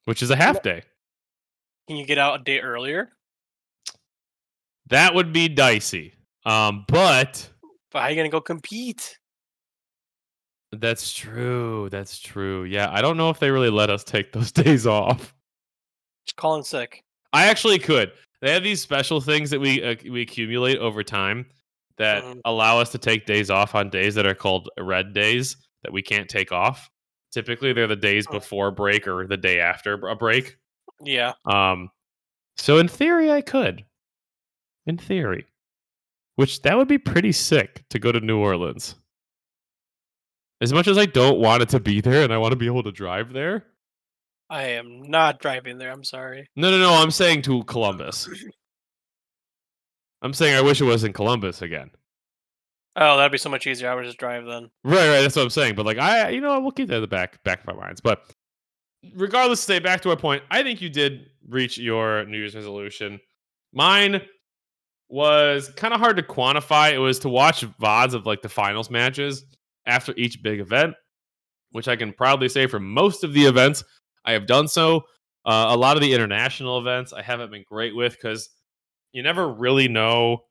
which 0.05 0.23
is 0.23 0.31
a 0.31 0.35
half 0.35 0.61
day. 0.61 0.83
Can 1.87 1.97
you 1.97 2.05
get 2.05 2.17
out 2.17 2.39
a 2.39 2.43
day 2.43 2.59
earlier? 2.59 3.09
That 4.87 5.13
would 5.13 5.31
be 5.33 5.47
dicey. 5.47 6.13
Um, 6.45 6.85
but 6.87 7.49
But 7.91 7.99
how 7.99 8.05
are 8.05 8.09
you 8.09 8.15
gonna 8.15 8.29
go 8.29 8.41
compete? 8.41 9.17
That's 10.71 11.13
true. 11.13 11.89
That's 11.89 12.19
true. 12.19 12.63
Yeah, 12.63 12.89
I 12.91 13.01
don't 13.01 13.17
know 13.17 13.29
if 13.29 13.39
they 13.39 13.49
really 13.51 13.69
let 13.69 13.89
us 13.89 14.03
take 14.03 14.31
those 14.31 14.51
days 14.51 14.85
off. 14.87 15.33
Just 16.25 16.35
calling 16.37 16.63
sick. 16.63 17.03
I 17.33 17.47
actually 17.47 17.79
could. 17.79 18.11
They 18.41 18.51
have 18.53 18.63
these 18.63 18.81
special 18.81 19.19
things 19.21 19.49
that 19.49 19.59
we 19.59 19.83
uh, 19.83 19.95
we 20.09 20.21
accumulate 20.21 20.77
over 20.79 21.03
time 21.03 21.45
that 21.97 22.23
Mhm. 22.23 22.41
allow 22.45 22.79
us 22.79 22.91
to 22.91 22.97
take 22.97 23.25
days 23.25 23.49
off 23.49 23.75
on 23.75 23.89
days 23.89 24.15
that 24.15 24.25
are 24.25 24.33
called 24.35 24.69
red 24.79 25.13
days 25.13 25.57
that 25.83 25.91
we 25.91 26.01
can't 26.01 26.29
take 26.29 26.51
off. 26.51 26.89
Typically, 27.31 27.73
they're 27.73 27.87
the 27.87 27.95
days 27.95 28.25
Oh. 28.29 28.33
before 28.33 28.71
break 28.71 29.07
or 29.07 29.27
the 29.27 29.37
day 29.37 29.59
after 29.59 29.93
a 30.07 30.15
break. 30.15 30.57
Yeah. 31.03 31.33
Um, 31.45 31.89
so 32.57 32.77
in 32.77 32.87
theory, 32.87 33.31
I 33.31 33.41
could. 33.41 33.85
In 34.85 34.97
theory, 34.97 35.45
which 36.35 36.61
that 36.63 36.77
would 36.77 36.87
be 36.87 36.97
pretty 36.97 37.31
sick 37.33 37.83
to 37.89 37.99
go 37.99 38.11
to 38.11 38.19
New 38.19 38.39
Orleans. 38.39 38.95
As 40.61 40.73
much 40.73 40.87
as 40.87 40.97
I 40.97 41.05
don't 41.05 41.39
want 41.39 41.63
it 41.63 41.69
to 41.69 41.79
be 41.79 42.01
there, 42.01 42.23
and 42.23 42.33
I 42.33 42.37
want 42.37 42.51
to 42.51 42.57
be 42.57 42.65
able 42.65 42.83
to 42.83 42.91
drive 42.91 43.31
there. 43.31 43.65
I 44.49 44.63
am 44.63 45.03
not 45.03 45.39
driving 45.39 45.77
there. 45.77 45.91
I'm 45.91 46.03
sorry. 46.03 46.49
No, 46.55 46.71
no, 46.71 46.79
no. 46.79 46.93
I'm 46.93 47.11
saying 47.11 47.43
to 47.43 47.63
Columbus. 47.65 48.27
I'm 50.21 50.33
saying 50.33 50.55
I 50.55 50.61
wish 50.61 50.81
it 50.81 50.85
was 50.85 51.03
in 51.03 51.13
Columbus 51.13 51.61
again. 51.61 51.91
Oh, 52.95 53.15
that'd 53.15 53.31
be 53.31 53.37
so 53.37 53.49
much 53.49 53.67
easier. 53.67 53.89
I 53.89 53.95
would 53.95 54.03
just 54.03 54.17
drive 54.17 54.45
then. 54.45 54.69
Right, 54.83 55.07
right. 55.07 55.21
That's 55.21 55.35
what 55.35 55.43
I'm 55.43 55.49
saying. 55.49 55.75
But 55.75 55.85
like, 55.85 55.97
I, 55.97 56.29
you 56.29 56.41
know, 56.41 56.59
we'll 56.59 56.71
keep 56.71 56.89
that 56.89 56.95
in 56.95 57.01
the 57.01 57.07
back 57.07 57.41
back 57.43 57.61
of 57.61 57.69
our 57.69 57.75
minds. 57.75 58.01
But 58.01 58.23
regardless, 59.15 59.61
stay 59.61 59.79
back 59.79 60.01
to 60.01 60.09
our 60.09 60.17
point. 60.17 60.43
I 60.51 60.63
think 60.63 60.81
you 60.81 60.89
did 60.89 61.27
reach 61.47 61.77
your 61.77 62.25
New 62.25 62.37
Year's 62.37 62.55
resolution. 62.55 63.19
Mine 63.71 64.21
was 65.07 65.69
kind 65.69 65.93
of 65.93 65.99
hard 66.01 66.17
to 66.17 66.23
quantify. 66.23 66.91
It 66.91 66.99
was 66.99 67.19
to 67.19 67.29
watch 67.29 67.63
vods 67.79 68.13
of 68.13 68.25
like 68.25 68.41
the 68.41 68.49
finals 68.49 68.89
matches 68.89 69.45
after 69.89 70.13
each 70.15 70.41
big 70.41 70.59
event, 70.59 70.93
which 71.71 71.87
I 71.87 71.95
can 71.95 72.13
proudly 72.13 72.47
say 72.47 72.67
for 72.67 72.79
most 72.79 73.23
of 73.23 73.33
the 73.33 73.45
events 73.45 73.83
I 74.25 74.33
have 74.33 74.47
done 74.47 74.67
so. 74.67 75.03
Uh, 75.45 75.67
a 75.69 75.77
lot 75.77 75.97
of 75.97 76.01
the 76.01 76.13
international 76.13 76.79
events 76.79 77.11
I 77.13 77.21
haven't 77.21 77.51
been 77.51 77.63
great 77.67 77.95
with 77.95 78.13
because 78.13 78.49
you 79.11 79.23
never 79.23 79.51
really 79.51 79.87
know 79.87 80.43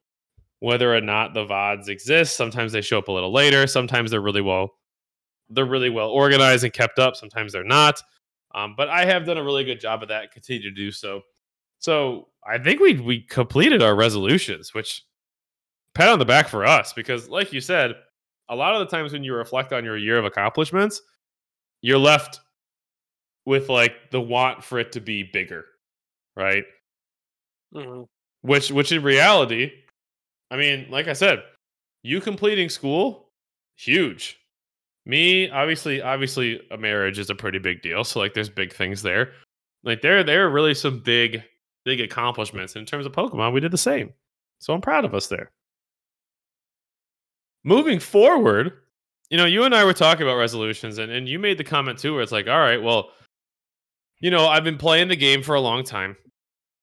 whether 0.60 0.94
or 0.94 1.00
not 1.00 1.34
the 1.34 1.44
vods 1.44 1.88
exist. 1.88 2.36
Sometimes 2.36 2.72
they 2.72 2.80
show 2.80 2.98
up 2.98 3.08
a 3.08 3.12
little 3.12 3.32
later. 3.32 3.66
Sometimes 3.66 4.10
they're 4.10 4.20
really 4.20 4.42
well 4.42 4.72
they're 5.50 5.64
really 5.64 5.90
well 5.90 6.10
organized 6.10 6.64
and 6.64 6.72
kept 6.72 6.98
up. 6.98 7.16
Sometimes 7.16 7.52
they're 7.52 7.64
not. 7.64 8.02
Um, 8.54 8.74
but 8.76 8.88
I 8.88 9.04
have 9.04 9.26
done 9.26 9.38
a 9.38 9.44
really 9.44 9.64
good 9.64 9.80
job 9.80 10.02
of 10.02 10.08
that. 10.08 10.32
Continue 10.32 10.62
to 10.62 10.70
do 10.70 10.90
so. 10.90 11.22
So 11.78 12.28
I 12.46 12.58
think 12.58 12.80
we 12.80 12.94
we 12.94 13.22
completed 13.22 13.82
our 13.82 13.94
resolutions, 13.94 14.74
which 14.74 15.02
pat 15.94 16.08
on 16.08 16.18
the 16.18 16.24
back 16.24 16.48
for 16.48 16.66
us 16.66 16.92
because, 16.92 17.28
like 17.28 17.52
you 17.52 17.60
said, 17.60 17.94
a 18.48 18.56
lot 18.56 18.74
of 18.74 18.80
the 18.80 18.86
times 18.96 19.12
when 19.12 19.24
you 19.24 19.34
reflect 19.34 19.72
on 19.72 19.84
your 19.84 19.96
year 19.96 20.18
of 20.18 20.24
accomplishments, 20.24 21.02
you're 21.82 21.98
left 21.98 22.40
with 23.46 23.68
like 23.68 24.10
the 24.10 24.20
want 24.20 24.62
for 24.64 24.78
it 24.78 24.92
to 24.92 25.00
be 25.00 25.22
bigger, 25.22 25.64
right? 26.36 26.64
hmm 27.72 28.02
Which 28.42 28.70
which 28.70 28.92
in 28.92 29.02
reality, 29.02 29.72
I 30.50 30.56
mean, 30.56 30.86
like 30.90 31.08
I 31.08 31.12
said, 31.14 31.42
you 32.02 32.20
completing 32.20 32.68
school, 32.68 33.30
huge. 33.76 34.38
Me, 35.06 35.48
obviously, 35.50 36.02
obviously 36.02 36.60
a 36.70 36.76
marriage 36.76 37.18
is 37.18 37.30
a 37.30 37.34
pretty 37.34 37.58
big 37.58 37.82
deal. 37.82 38.04
So 38.04 38.20
like 38.20 38.34
there's 38.34 38.50
big 38.50 38.72
things 38.72 39.02
there. 39.02 39.32
Like 39.84 40.02
there 40.02 40.22
there 40.24 40.46
are 40.46 40.50
really 40.50 40.74
some 40.74 41.00
big, 41.00 41.42
big 41.84 42.00
accomplishments. 42.00 42.76
In 42.76 42.84
terms 42.86 43.06
of 43.06 43.12
Pokemon, 43.12 43.52
we 43.52 43.60
did 43.60 43.72
the 43.72 43.78
same. 43.78 44.12
So 44.60 44.74
I'm 44.74 44.80
proud 44.80 45.04
of 45.04 45.14
us 45.14 45.28
there. 45.28 45.50
Moving 47.64 47.98
forward, 47.98 48.72
you 49.30 49.36
know, 49.36 49.44
you 49.44 49.64
and 49.64 49.74
I 49.74 49.84
were 49.84 49.92
talking 49.92 50.22
about 50.22 50.36
resolutions, 50.36 50.98
and, 50.98 51.10
and 51.10 51.28
you 51.28 51.38
made 51.38 51.58
the 51.58 51.64
comment 51.64 51.98
too, 51.98 52.14
where 52.14 52.22
it's 52.22 52.32
like, 52.32 52.48
all 52.48 52.58
right, 52.58 52.82
well, 52.82 53.10
you 54.20 54.30
know, 54.30 54.46
I've 54.46 54.64
been 54.64 54.78
playing 54.78 55.08
the 55.08 55.16
game 55.16 55.42
for 55.42 55.54
a 55.54 55.60
long 55.60 55.84
time. 55.84 56.16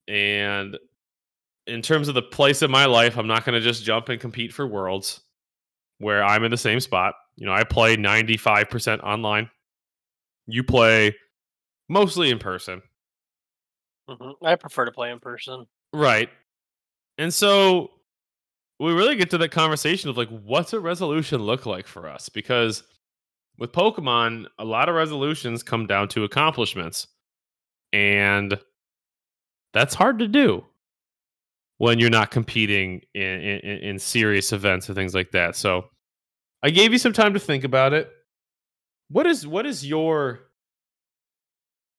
And 0.07 0.77
in 1.67 1.81
terms 1.81 2.07
of 2.07 2.13
the 2.13 2.21
place 2.21 2.61
in 2.61 2.69
my 2.71 2.85
life, 2.85 3.17
I'm 3.17 3.27
not 3.27 3.45
going 3.45 3.55
to 3.55 3.61
just 3.61 3.83
jump 3.83 4.09
and 4.09 4.21
compete 4.21 4.53
for 4.53 4.67
worlds 4.67 5.21
where 5.97 6.23
I'm 6.23 6.43
in 6.43 6.51
the 6.51 6.57
same 6.57 6.79
spot. 6.79 7.15
You 7.35 7.45
know, 7.45 7.53
I 7.53 7.63
play 7.63 7.97
95% 7.97 9.01
online. 9.01 9.49
You 10.47 10.63
play 10.63 11.15
mostly 11.89 12.29
in 12.29 12.39
person. 12.39 12.81
hmm 14.07 14.31
I 14.43 14.55
prefer 14.55 14.85
to 14.85 14.91
play 14.91 15.11
in 15.11 15.19
person. 15.19 15.65
Right. 15.91 16.29
And 17.17 17.33
so 17.33 17.91
we 18.79 18.91
really 18.91 19.15
get 19.15 19.29
to 19.31 19.37
that 19.37 19.51
conversation 19.51 20.09
of 20.09 20.17
like, 20.17 20.29
what's 20.29 20.73
a 20.73 20.79
resolution 20.79 21.41
look 21.41 21.65
like 21.65 21.87
for 21.87 22.07
us? 22.07 22.29
Because 22.29 22.83
with 23.57 23.71
Pokemon, 23.71 24.47
a 24.59 24.65
lot 24.65 24.89
of 24.89 24.95
resolutions 24.95 25.63
come 25.63 25.87
down 25.87 26.09
to 26.09 26.23
accomplishments. 26.23 27.07
And 27.93 28.59
that's 29.73 29.93
hard 29.93 30.19
to 30.19 30.27
do 30.27 30.65
when 31.77 31.99
you're 31.99 32.09
not 32.09 32.31
competing 32.31 33.01
in, 33.13 33.23
in, 33.23 33.77
in 33.79 33.99
serious 33.99 34.51
events 34.51 34.87
and 34.87 34.95
things 34.95 35.13
like 35.13 35.31
that. 35.31 35.55
So 35.55 35.89
I 36.63 36.69
gave 36.69 36.91
you 36.91 36.97
some 36.97 37.13
time 37.13 37.33
to 37.33 37.39
think 37.39 37.63
about 37.63 37.93
it. 37.93 38.11
What 39.09 39.27
is 39.27 39.45
what 39.45 39.65
is 39.65 39.85
your 39.85 40.39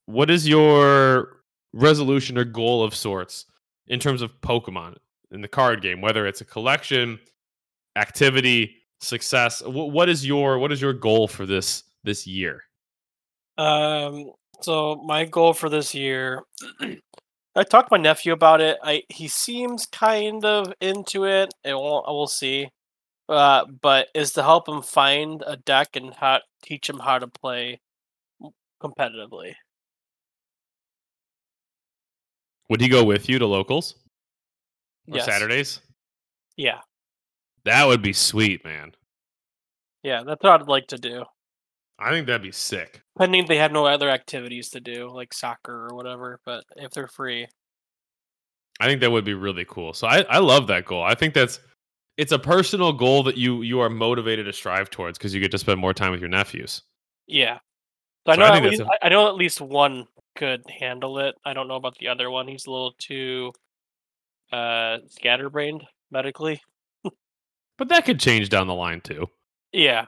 what 0.06 0.30
is 0.30 0.48
your 0.48 1.36
resolution 1.72 2.36
or 2.36 2.44
goal 2.44 2.82
of 2.82 2.94
sorts 2.94 3.46
in 3.86 4.00
terms 4.00 4.22
of 4.22 4.40
Pokemon 4.40 4.96
in 5.36 5.42
the 5.42 5.48
card 5.48 5.82
game, 5.82 6.00
whether 6.00 6.26
it's 6.26 6.40
a 6.40 6.44
collection, 6.44 7.20
activity, 7.94 8.76
success? 9.00 9.60
Wh- 9.60 9.92
what 9.92 10.08
is 10.08 10.26
your 10.26 10.58
what 10.58 10.72
is 10.72 10.80
your 10.80 10.92
goal 10.92 11.28
for 11.28 11.46
this 11.46 11.84
this 12.02 12.26
year? 12.26 12.64
Um, 13.58 14.32
so 14.62 14.96
my 15.06 15.24
goal 15.24 15.52
for 15.52 15.68
this 15.68 15.94
year, 15.94 16.42
I 16.80 17.62
talked 17.62 17.90
to 17.90 17.96
my 17.96 18.02
nephew 18.02 18.32
about 18.32 18.60
it. 18.60 18.78
I 18.82 19.02
he 19.08 19.28
seems 19.28 19.86
kind 19.86 20.44
of 20.44 20.72
into 20.80 21.26
it. 21.26 21.54
It 21.62 21.74
won't. 21.74 22.06
I 22.08 22.10
will 22.10 22.26
see. 22.26 22.68
Uh, 23.28 23.64
but 23.82 24.08
is 24.14 24.32
to 24.32 24.42
help 24.42 24.68
him 24.68 24.82
find 24.82 25.42
a 25.46 25.56
deck 25.56 25.96
and 25.96 26.14
how 26.14 26.40
teach 26.62 26.88
him 26.88 26.98
how 26.98 27.18
to 27.18 27.26
play 27.26 27.80
competitively. 28.80 29.54
Would 32.68 32.80
he 32.80 32.88
go 32.88 33.04
with 33.04 33.28
you 33.28 33.38
to 33.38 33.46
locals 33.46 33.96
or 35.10 35.16
Yes. 35.16 35.24
Saturdays? 35.26 35.80
Yeah, 36.56 36.80
That 37.64 37.84
would 37.86 38.00
be 38.02 38.12
sweet, 38.12 38.64
man. 38.64 38.94
yeah, 40.02 40.22
that's 40.24 40.42
what 40.42 40.60
I'd 40.62 40.68
like 40.68 40.86
to 40.88 40.98
do. 40.98 41.24
I 41.98 42.10
think 42.10 42.26
that'd 42.26 42.42
be 42.42 42.52
sick. 42.52 43.02
Pending 43.18 43.46
they 43.46 43.56
have 43.56 43.72
no 43.72 43.86
other 43.86 44.10
activities 44.10 44.68
to 44.70 44.80
do, 44.80 45.08
like 45.10 45.32
soccer 45.34 45.86
or 45.90 45.94
whatever. 45.96 46.40
But 46.44 46.64
if 46.76 46.92
they're 46.92 47.08
free, 47.08 47.46
I 48.80 48.86
think 48.86 49.00
that 49.00 49.10
would 49.10 49.24
be 49.24 49.34
really 49.34 49.64
cool. 49.66 49.92
So 49.94 50.06
I, 50.06 50.20
I 50.28 50.38
love 50.38 50.66
that 50.66 50.84
goal. 50.84 51.02
I 51.02 51.14
think 51.14 51.32
that's 51.34 51.60
it's 52.18 52.32
a 52.32 52.38
personal 52.38 52.92
goal 52.92 53.22
that 53.24 53.36
you 53.38 53.62
you 53.62 53.80
are 53.80 53.88
motivated 53.90 54.44
to 54.46 54.52
strive 54.52 54.90
towards 54.90 55.16
because 55.18 55.34
you 55.34 55.40
get 55.40 55.50
to 55.52 55.58
spend 55.58 55.80
more 55.80 55.94
time 55.94 56.10
with 56.12 56.20
your 56.20 56.28
nephews. 56.30 56.82
yeah. 57.26 57.58
So 58.26 58.32
I 58.32 58.36
know 58.36 58.44
I 58.46 58.56
at 58.58 58.62
least, 58.64 58.82
I 58.82 59.06
I 59.06 59.08
know 59.08 59.28
at 59.28 59.36
least 59.36 59.60
one 59.60 60.06
could 60.36 60.62
handle 60.68 61.18
it. 61.20 61.34
I 61.44 61.54
don't 61.54 61.68
know 61.68 61.76
about 61.76 61.96
the 61.98 62.08
other 62.08 62.30
one. 62.30 62.46
He's 62.48 62.66
a 62.66 62.70
little 62.70 62.92
too 62.98 63.52
uh 64.52 64.98
scatterbrained 65.08 65.84
medically. 66.10 66.60
But 67.78 67.88
that 67.88 68.06
could 68.06 68.18
change 68.20 68.48
down 68.48 68.66
the 68.68 68.74
line 68.74 69.02
too. 69.02 69.26
Yeah. 69.72 70.06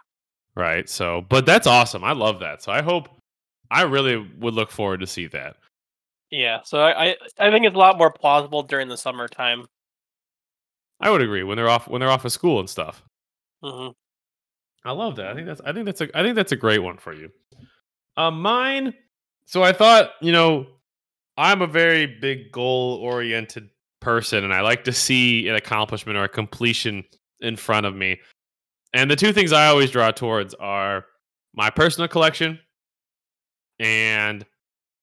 Right. 0.55 0.89
So 0.89 1.23
but 1.29 1.45
that's 1.47 1.67
awesome. 1.67 2.03
I 2.03 2.13
love 2.13 2.41
that. 2.41 2.63
So 2.63 2.73
I 2.73 2.83
hope 2.83 3.09
I 3.71 3.83
really 3.83 4.17
would 4.39 4.55
look 4.55 4.71
forward 4.71 5.01
to 5.01 5.07
see 5.07 5.27
that. 5.29 5.57
Yeah. 6.31 6.61
So 6.65 6.81
I, 6.81 7.11
I 7.11 7.17
I 7.39 7.51
think 7.51 7.67
it's 7.67 7.75
a 7.77 7.79
lot 7.79 7.99
more 7.99 8.11
plausible 8.11 8.63
during 8.63 8.89
the 8.89 8.97
summertime. 8.97 9.67
I 11.01 11.11
would 11.11 11.23
agree 11.23 11.43
when 11.43 11.57
they're 11.57 11.69
off 11.69 11.89
when 11.89 12.01
they're 12.01 12.11
off 12.11 12.25
of 12.25 12.33
school 12.33 12.61
and 12.61 12.69
stuff. 12.69 13.03
hmm 13.63 13.89
I 14.85 14.93
love 14.93 15.17
that. 15.17 15.27
I 15.29 15.35
think 15.35 15.47
that's 15.47 15.61
I 15.61 15.73
think 15.73 15.87
that's 15.87 16.01
a 16.01 16.19
I 16.19 16.23
think 16.23 16.35
that's 16.37 16.53
a 16.53 16.57
great 16.57 16.79
one 16.79 16.97
for 16.97 17.13
you. 17.13 17.31
Um, 18.17 18.41
mine. 18.41 18.95
So 19.45 19.63
I 19.63 19.73
thought, 19.73 20.13
you 20.21 20.33
know, 20.33 20.67
I'm 21.37 21.63
a 21.63 21.67
very 21.67 22.07
big 22.07 22.51
goal 22.53 22.97
oriented 23.03 23.71
person, 24.01 24.45
and 24.45 24.55
I 24.55 24.61
like 24.61 24.85
to 24.85 24.93
see 24.93 25.49
an 25.49 25.55
accomplishment 25.55 26.19
or 26.19 26.25
a 26.25 26.29
completion 26.29 27.05
in 27.41 27.57
front 27.57 27.87
of 27.87 27.95
me. 27.95 28.21
And 28.95 29.11
the 29.11 29.17
two 29.17 29.33
things 29.33 29.53
I 29.53 29.67
always 29.67 29.91
draw 29.91 30.11
towards 30.11 30.55
are 30.55 31.05
my 31.55 31.71
personal 31.71 32.09
collection 32.09 32.59
and 33.79 34.45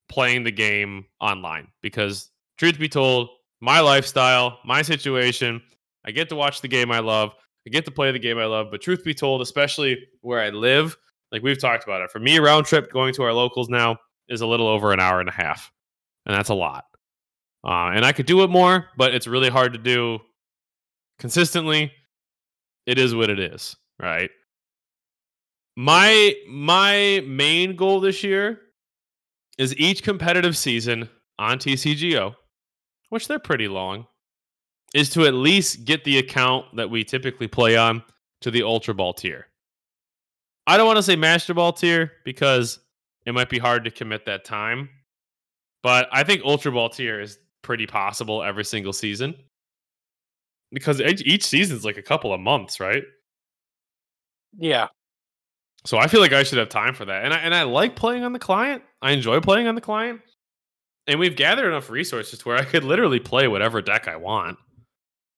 playing 0.08 0.44
the 0.44 0.50
game 0.50 1.06
online. 1.20 1.68
Because, 1.82 2.30
truth 2.58 2.78
be 2.78 2.88
told, 2.88 3.28
my 3.60 3.80
lifestyle, 3.80 4.58
my 4.64 4.82
situation, 4.82 5.62
I 6.04 6.10
get 6.10 6.28
to 6.28 6.36
watch 6.36 6.60
the 6.60 6.68
game 6.68 6.90
I 6.90 7.00
love. 7.00 7.32
I 7.66 7.70
get 7.70 7.84
to 7.86 7.90
play 7.90 8.12
the 8.12 8.18
game 8.18 8.38
I 8.38 8.44
love. 8.44 8.68
But 8.70 8.80
truth 8.80 9.04
be 9.04 9.14
told, 9.14 9.42
especially 9.42 9.98
where 10.20 10.40
I 10.40 10.50
live, 10.50 10.96
like 11.32 11.42
we've 11.42 11.60
talked 11.60 11.84
about 11.84 12.02
it, 12.02 12.10
for 12.10 12.18
me, 12.18 12.38
round 12.38 12.66
trip 12.66 12.92
going 12.92 13.12
to 13.14 13.22
our 13.22 13.32
locals 13.32 13.68
now 13.68 13.98
is 14.28 14.40
a 14.40 14.46
little 14.46 14.68
over 14.68 14.92
an 14.92 15.00
hour 15.00 15.20
and 15.20 15.28
a 15.28 15.32
half. 15.32 15.72
And 16.26 16.34
that's 16.34 16.48
a 16.48 16.54
lot. 16.54 16.84
Uh, 17.66 17.90
and 17.92 18.04
I 18.04 18.12
could 18.12 18.26
do 18.26 18.44
it 18.44 18.50
more, 18.50 18.86
but 18.96 19.12
it's 19.12 19.26
really 19.26 19.48
hard 19.48 19.72
to 19.72 19.78
do 19.78 20.20
consistently. 21.18 21.92
It 22.86 22.96
is 22.96 23.12
what 23.12 23.28
it 23.28 23.40
is, 23.40 23.74
right? 24.00 24.30
My 25.76 26.34
my 26.48 27.22
main 27.26 27.74
goal 27.74 28.00
this 28.00 28.22
year 28.22 28.60
is 29.58 29.76
each 29.76 30.04
competitive 30.04 30.56
season 30.56 31.08
on 31.40 31.58
TCGO, 31.58 32.34
which 33.08 33.26
they're 33.26 33.40
pretty 33.40 33.66
long, 33.66 34.06
is 34.94 35.10
to 35.10 35.26
at 35.26 35.34
least 35.34 35.84
get 35.84 36.04
the 36.04 36.18
account 36.18 36.66
that 36.76 36.88
we 36.88 37.02
typically 37.02 37.48
play 37.48 37.76
on 37.76 38.02
to 38.42 38.52
the 38.52 38.62
Ultra 38.62 38.94
Ball 38.94 39.12
tier. 39.12 39.48
I 40.68 40.76
don't 40.76 40.86
want 40.86 40.98
to 40.98 41.02
say 41.02 41.16
Master 41.16 41.52
Ball 41.52 41.72
tier 41.72 42.12
because 42.24 42.78
it 43.26 43.34
might 43.34 43.50
be 43.50 43.58
hard 43.58 43.84
to 43.84 43.90
commit 43.90 44.24
that 44.26 44.44
time, 44.44 44.88
but 45.82 46.08
I 46.12 46.22
think 46.22 46.42
Ultra 46.44 46.70
Ball 46.70 46.90
tier 46.90 47.20
is 47.20 47.38
pretty 47.66 47.86
possible 47.86 48.42
every 48.42 48.64
single 48.64 48.92
season 48.92 49.34
because 50.72 51.00
each, 51.00 51.44
season's 51.44 51.84
like 51.84 51.98
a 51.98 52.02
couple 52.02 52.32
of 52.32 52.40
months, 52.40 52.80
right? 52.80 53.02
Yeah. 54.56 54.86
So 55.84 55.98
I 55.98 56.06
feel 56.06 56.20
like 56.20 56.32
I 56.32 56.44
should 56.44 56.58
have 56.58 56.68
time 56.68 56.94
for 56.94 57.04
that. 57.04 57.24
And 57.24 57.34
I 57.34 57.38
and 57.38 57.54
I 57.54 57.64
like 57.64 57.96
playing 57.96 58.24
on 58.24 58.32
the 58.32 58.38
client. 58.38 58.82
I 59.02 59.12
enjoy 59.12 59.40
playing 59.40 59.66
on 59.66 59.74
the 59.74 59.80
client. 59.80 60.20
And 61.06 61.20
we've 61.20 61.36
gathered 61.36 61.68
enough 61.68 61.90
resources 61.90 62.38
to 62.38 62.48
where 62.48 62.56
I 62.56 62.64
could 62.64 62.82
literally 62.82 63.20
play 63.20 63.46
whatever 63.46 63.82
deck 63.82 64.08
I 64.08 64.16
want. 64.16 64.58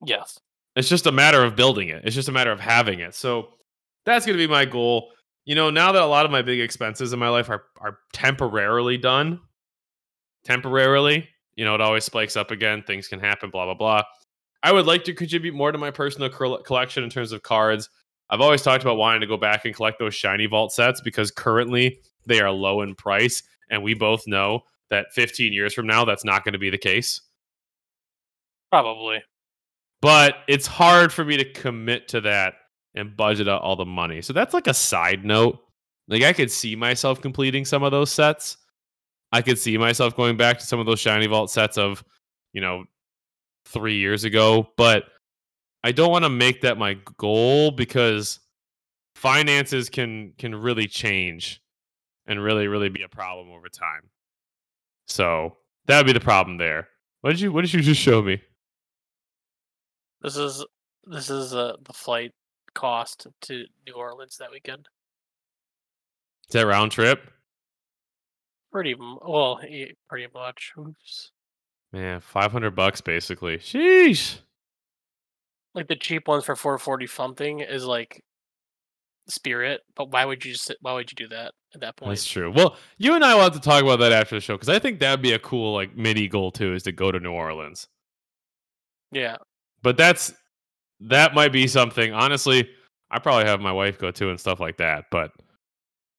Yes. 0.04 0.38
It's 0.76 0.88
just 0.88 1.06
a 1.06 1.12
matter 1.12 1.42
of 1.42 1.56
building 1.56 1.88
it. 1.88 2.02
It's 2.04 2.14
just 2.14 2.28
a 2.28 2.32
matter 2.32 2.52
of 2.52 2.60
having 2.60 3.00
it. 3.00 3.14
So 3.14 3.48
that's 4.06 4.24
going 4.24 4.38
to 4.38 4.42
be 4.42 4.50
my 4.50 4.64
goal. 4.64 5.10
You 5.44 5.54
know, 5.54 5.70
now 5.70 5.92
that 5.92 6.02
a 6.02 6.06
lot 6.06 6.24
of 6.24 6.30
my 6.30 6.40
big 6.40 6.60
expenses 6.60 7.12
in 7.12 7.18
my 7.18 7.28
life 7.28 7.50
are 7.50 7.64
are 7.80 7.98
temporarily 8.12 8.96
done, 8.96 9.40
temporarily, 10.44 11.28
you 11.58 11.64
know, 11.64 11.74
it 11.74 11.80
always 11.80 12.04
spikes 12.04 12.36
up 12.36 12.52
again. 12.52 12.84
Things 12.86 13.08
can 13.08 13.18
happen, 13.18 13.50
blah 13.50 13.64
blah 13.64 13.74
blah. 13.74 14.02
I 14.62 14.70
would 14.72 14.86
like 14.86 15.02
to 15.04 15.12
contribute 15.12 15.54
more 15.54 15.72
to 15.72 15.78
my 15.78 15.90
personal 15.90 16.30
collection 16.30 17.02
in 17.02 17.10
terms 17.10 17.32
of 17.32 17.42
cards. 17.42 17.90
I've 18.30 18.40
always 18.40 18.62
talked 18.62 18.84
about 18.84 18.96
wanting 18.96 19.22
to 19.22 19.26
go 19.26 19.36
back 19.36 19.64
and 19.64 19.74
collect 19.74 19.98
those 19.98 20.14
shiny 20.14 20.46
vault 20.46 20.72
sets 20.72 21.00
because 21.00 21.32
currently 21.32 21.98
they 22.26 22.40
are 22.40 22.50
low 22.50 22.82
in 22.82 22.94
price, 22.94 23.42
and 23.70 23.82
we 23.82 23.94
both 23.94 24.22
know 24.28 24.60
that 24.90 25.12
15 25.12 25.52
years 25.52 25.74
from 25.74 25.86
now 25.86 26.04
that's 26.04 26.24
not 26.24 26.44
going 26.44 26.52
to 26.52 26.58
be 26.60 26.70
the 26.70 26.78
case. 26.78 27.20
Probably. 28.70 29.20
But 30.00 30.36
it's 30.46 30.66
hard 30.66 31.12
for 31.12 31.24
me 31.24 31.38
to 31.38 31.52
commit 31.52 32.06
to 32.08 32.20
that 32.20 32.54
and 32.94 33.16
budget 33.16 33.48
out 33.48 33.62
all 33.62 33.74
the 33.74 33.84
money. 33.84 34.22
So 34.22 34.32
that's 34.32 34.54
like 34.54 34.68
a 34.68 34.74
side 34.74 35.24
note. 35.24 35.58
Like 36.06 36.22
I 36.22 36.32
could 36.32 36.52
see 36.52 36.76
myself 36.76 37.20
completing 37.20 37.64
some 37.64 37.82
of 37.82 37.90
those 37.90 38.12
sets. 38.12 38.58
I 39.32 39.42
could 39.42 39.58
see 39.58 39.76
myself 39.76 40.16
going 40.16 40.36
back 40.36 40.58
to 40.58 40.66
some 40.66 40.80
of 40.80 40.86
those 40.86 41.00
shiny 41.00 41.26
vault 41.26 41.50
sets 41.50 41.76
of, 41.76 42.02
you 42.52 42.60
know, 42.60 42.84
3 43.66 43.96
years 43.96 44.24
ago, 44.24 44.68
but 44.76 45.04
I 45.84 45.92
don't 45.92 46.10
want 46.10 46.24
to 46.24 46.30
make 46.30 46.62
that 46.62 46.78
my 46.78 46.96
goal 47.16 47.70
because 47.70 48.40
finances 49.14 49.90
can 49.90 50.32
can 50.38 50.54
really 50.54 50.86
change 50.86 51.60
and 52.26 52.42
really 52.42 52.68
really 52.68 52.88
be 52.88 53.02
a 53.02 53.08
problem 53.08 53.50
over 53.50 53.68
time. 53.68 54.10
So 55.06 55.56
that 55.86 55.98
would 55.98 56.06
be 56.06 56.12
the 56.12 56.20
problem 56.20 56.58
there. 56.58 56.88
What 57.20 57.30
did 57.30 57.40
you 57.40 57.52
What 57.52 57.62
did 57.62 57.72
you 57.72 57.80
just 57.80 58.00
show 58.00 58.22
me? 58.22 58.40
This 60.20 60.36
is 60.36 60.64
this 61.04 61.30
is 61.30 61.54
uh, 61.54 61.74
the 61.84 61.92
flight 61.92 62.32
cost 62.74 63.26
to 63.42 63.64
New 63.86 63.94
Orleans 63.94 64.36
that 64.38 64.50
weekend. 64.50 64.88
Is 66.48 66.52
that 66.52 66.66
round 66.66 66.92
trip? 66.92 67.30
Pretty 68.70 68.94
well, 68.94 69.60
pretty 70.08 70.26
much. 70.34 70.72
Oops. 70.78 71.32
Man, 71.92 72.20
five 72.20 72.52
hundred 72.52 72.76
bucks 72.76 73.00
basically. 73.00 73.58
Sheesh. 73.58 74.38
Like 75.74 75.88
the 75.88 75.96
cheap 75.96 76.28
ones 76.28 76.44
for 76.44 76.56
four 76.56 76.78
forty 76.78 77.06
something 77.06 77.60
is 77.60 77.84
like 77.84 78.22
Spirit, 79.28 79.82
but 79.94 80.10
why 80.10 80.24
would 80.24 80.44
you 80.44 80.52
just 80.52 80.74
why 80.80 80.94
would 80.94 81.10
you 81.10 81.14
do 81.14 81.28
that 81.28 81.52
at 81.74 81.80
that 81.80 81.96
point? 81.96 82.10
That's 82.10 82.26
true. 82.26 82.50
Well, 82.50 82.76
you 82.96 83.14
and 83.14 83.24
I 83.24 83.34
will 83.34 83.42
have 83.42 83.52
to 83.52 83.60
talk 83.60 83.82
about 83.82 83.98
that 84.00 84.12
after 84.12 84.36
the 84.36 84.40
show 84.40 84.54
because 84.54 84.70
I 84.70 84.78
think 84.78 85.00
that'd 85.00 85.22
be 85.22 85.32
a 85.32 85.38
cool 85.38 85.74
like 85.74 85.96
mini 85.96 86.28
goal 86.28 86.50
too, 86.50 86.72
is 86.74 86.82
to 86.84 86.92
go 86.92 87.12
to 87.12 87.20
New 87.20 87.32
Orleans. 87.32 87.88
Yeah, 89.12 89.36
but 89.82 89.96
that's 89.96 90.32
that 91.00 91.34
might 91.34 91.52
be 91.52 91.66
something. 91.66 92.12
Honestly, 92.12 92.68
I 93.10 93.18
probably 93.18 93.44
have 93.44 93.60
my 93.60 93.72
wife 93.72 93.98
go 93.98 94.10
to 94.10 94.30
and 94.30 94.40
stuff 94.40 94.60
like 94.60 94.78
that, 94.78 95.06
but 95.10 95.30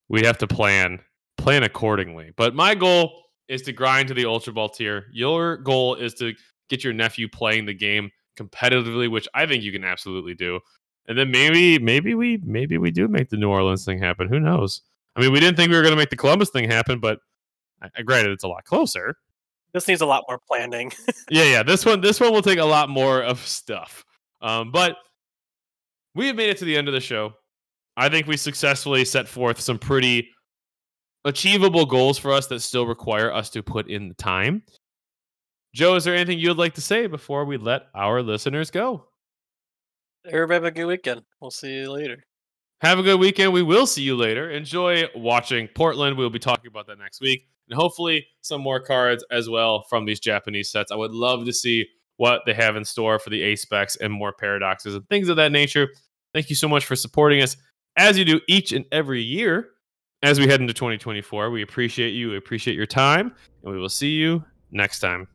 we 0.07 0.23
have 0.25 0.37
to 0.39 0.47
plan 0.47 0.99
plan 1.41 1.63
accordingly. 1.63 2.31
But 2.35 2.55
my 2.55 2.75
goal 2.75 3.23
is 3.47 3.61
to 3.63 3.71
grind 3.71 4.07
to 4.09 4.13
the 4.13 4.25
Ultra 4.25 4.53
Ball 4.53 4.69
tier. 4.69 5.07
Your 5.11 5.57
goal 5.57 5.95
is 5.95 6.13
to 6.15 6.33
get 6.69 6.83
your 6.83 6.93
nephew 6.93 7.27
playing 7.27 7.65
the 7.65 7.73
game 7.73 8.11
competitively, 8.39 9.09
which 9.09 9.27
I 9.33 9.45
think 9.45 9.63
you 9.63 9.71
can 9.71 9.83
absolutely 9.83 10.35
do. 10.35 10.59
And 11.07 11.17
then 11.17 11.31
maybe, 11.31 11.79
maybe 11.79 12.13
we, 12.13 12.39
maybe 12.43 12.77
we 12.77 12.91
do 12.91 13.07
make 13.07 13.29
the 13.29 13.37
New 13.37 13.49
Orleans 13.49 13.83
thing 13.83 13.99
happen. 13.99 14.27
Who 14.27 14.39
knows? 14.39 14.81
I 15.15 15.21
mean, 15.21 15.31
we 15.31 15.39
didn't 15.39 15.57
think 15.57 15.71
we 15.71 15.75
were 15.75 15.81
going 15.81 15.93
to 15.93 15.97
make 15.97 16.11
the 16.11 16.15
Columbus 16.15 16.51
thing 16.51 16.69
happen, 16.69 16.99
but 16.99 17.19
I, 17.81 18.03
granted, 18.03 18.31
it's 18.31 18.43
a 18.43 18.47
lot 18.47 18.63
closer. 18.65 19.15
This 19.73 19.87
needs 19.87 20.01
a 20.01 20.05
lot 20.05 20.23
more 20.27 20.39
planning. 20.47 20.91
yeah, 21.29 21.43
yeah. 21.43 21.63
This 21.63 21.85
one, 21.85 22.01
this 22.01 22.19
one 22.19 22.31
will 22.31 22.41
take 22.41 22.59
a 22.59 22.65
lot 22.65 22.89
more 22.89 23.23
of 23.23 23.39
stuff. 23.39 24.03
Um, 24.41 24.71
but 24.71 24.97
we 26.15 26.27
have 26.27 26.35
made 26.35 26.49
it 26.49 26.57
to 26.57 26.65
the 26.65 26.77
end 26.77 26.87
of 26.87 26.93
the 26.93 26.99
show. 26.99 27.33
I 27.97 28.09
think 28.09 28.27
we 28.27 28.37
successfully 28.37 29.03
set 29.05 29.27
forth 29.27 29.59
some 29.59 29.77
pretty 29.77 30.29
achievable 31.25 31.85
goals 31.85 32.17
for 32.17 32.31
us 32.31 32.47
that 32.47 32.61
still 32.61 32.85
require 32.85 33.31
us 33.31 33.49
to 33.51 33.63
put 33.63 33.89
in 33.89 34.07
the 34.07 34.15
time. 34.15 34.63
Joe, 35.73 35.95
is 35.95 36.03
there 36.03 36.15
anything 36.15 36.39
you'd 36.39 36.57
like 36.57 36.75
to 36.75 36.81
say 36.81 37.07
before 37.07 37.45
we 37.45 37.57
let 37.57 37.83
our 37.93 38.21
listeners 38.21 38.71
go? 38.71 39.05
Everybody 40.25 40.55
have 40.55 40.63
a 40.65 40.71
good 40.71 40.85
weekend. 40.85 41.21
We'll 41.39 41.51
see 41.51 41.79
you 41.79 41.91
later. 41.91 42.23
Have 42.81 42.97
a 42.97 43.03
good 43.03 43.19
weekend. 43.19 43.53
We 43.53 43.61
will 43.61 43.85
see 43.85 44.01
you 44.03 44.15
later. 44.15 44.49
Enjoy 44.49 45.03
watching 45.15 45.67
Portland. 45.75 46.17
We'll 46.17 46.29
be 46.29 46.39
talking 46.39 46.67
about 46.67 46.87
that 46.87 46.97
next 46.97 47.21
week. 47.21 47.47
And 47.69 47.77
hopefully 47.77 48.25
some 48.41 48.61
more 48.61 48.79
cards 48.79 49.23
as 49.31 49.49
well 49.49 49.83
from 49.89 50.05
these 50.05 50.19
Japanese 50.19 50.71
sets. 50.71 50.91
I 50.91 50.95
would 50.95 51.11
love 51.11 51.45
to 51.45 51.53
see 51.53 51.87
what 52.17 52.41
they 52.45 52.53
have 52.53 52.75
in 52.75 52.83
store 52.83 53.19
for 53.19 53.29
the 53.29 53.41
ACE 53.41 53.65
SPECs 53.65 53.97
and 54.01 54.11
more 54.11 54.33
paradoxes 54.33 54.95
and 54.95 55.07
things 55.07 55.29
of 55.29 55.35
that 55.37 55.51
nature. 55.51 55.89
Thank 56.33 56.49
you 56.49 56.55
so 56.55 56.67
much 56.67 56.85
for 56.85 56.95
supporting 56.95 57.41
us 57.41 57.57
as 57.95 58.17
you 58.17 58.25
do 58.25 58.41
each 58.47 58.71
and 58.71 58.85
every 58.91 59.21
year 59.21 59.69
as 60.23 60.39
we 60.39 60.47
head 60.47 60.61
into 60.61 60.73
2024. 60.73 61.49
We 61.49 61.61
appreciate 61.61 62.11
you. 62.11 62.29
We 62.29 62.37
appreciate 62.37 62.75
your 62.75 62.85
time, 62.85 63.33
and 63.63 63.73
we 63.73 63.79
will 63.79 63.89
see 63.89 64.11
you 64.11 64.43
next 64.71 64.99
time. 64.99 65.27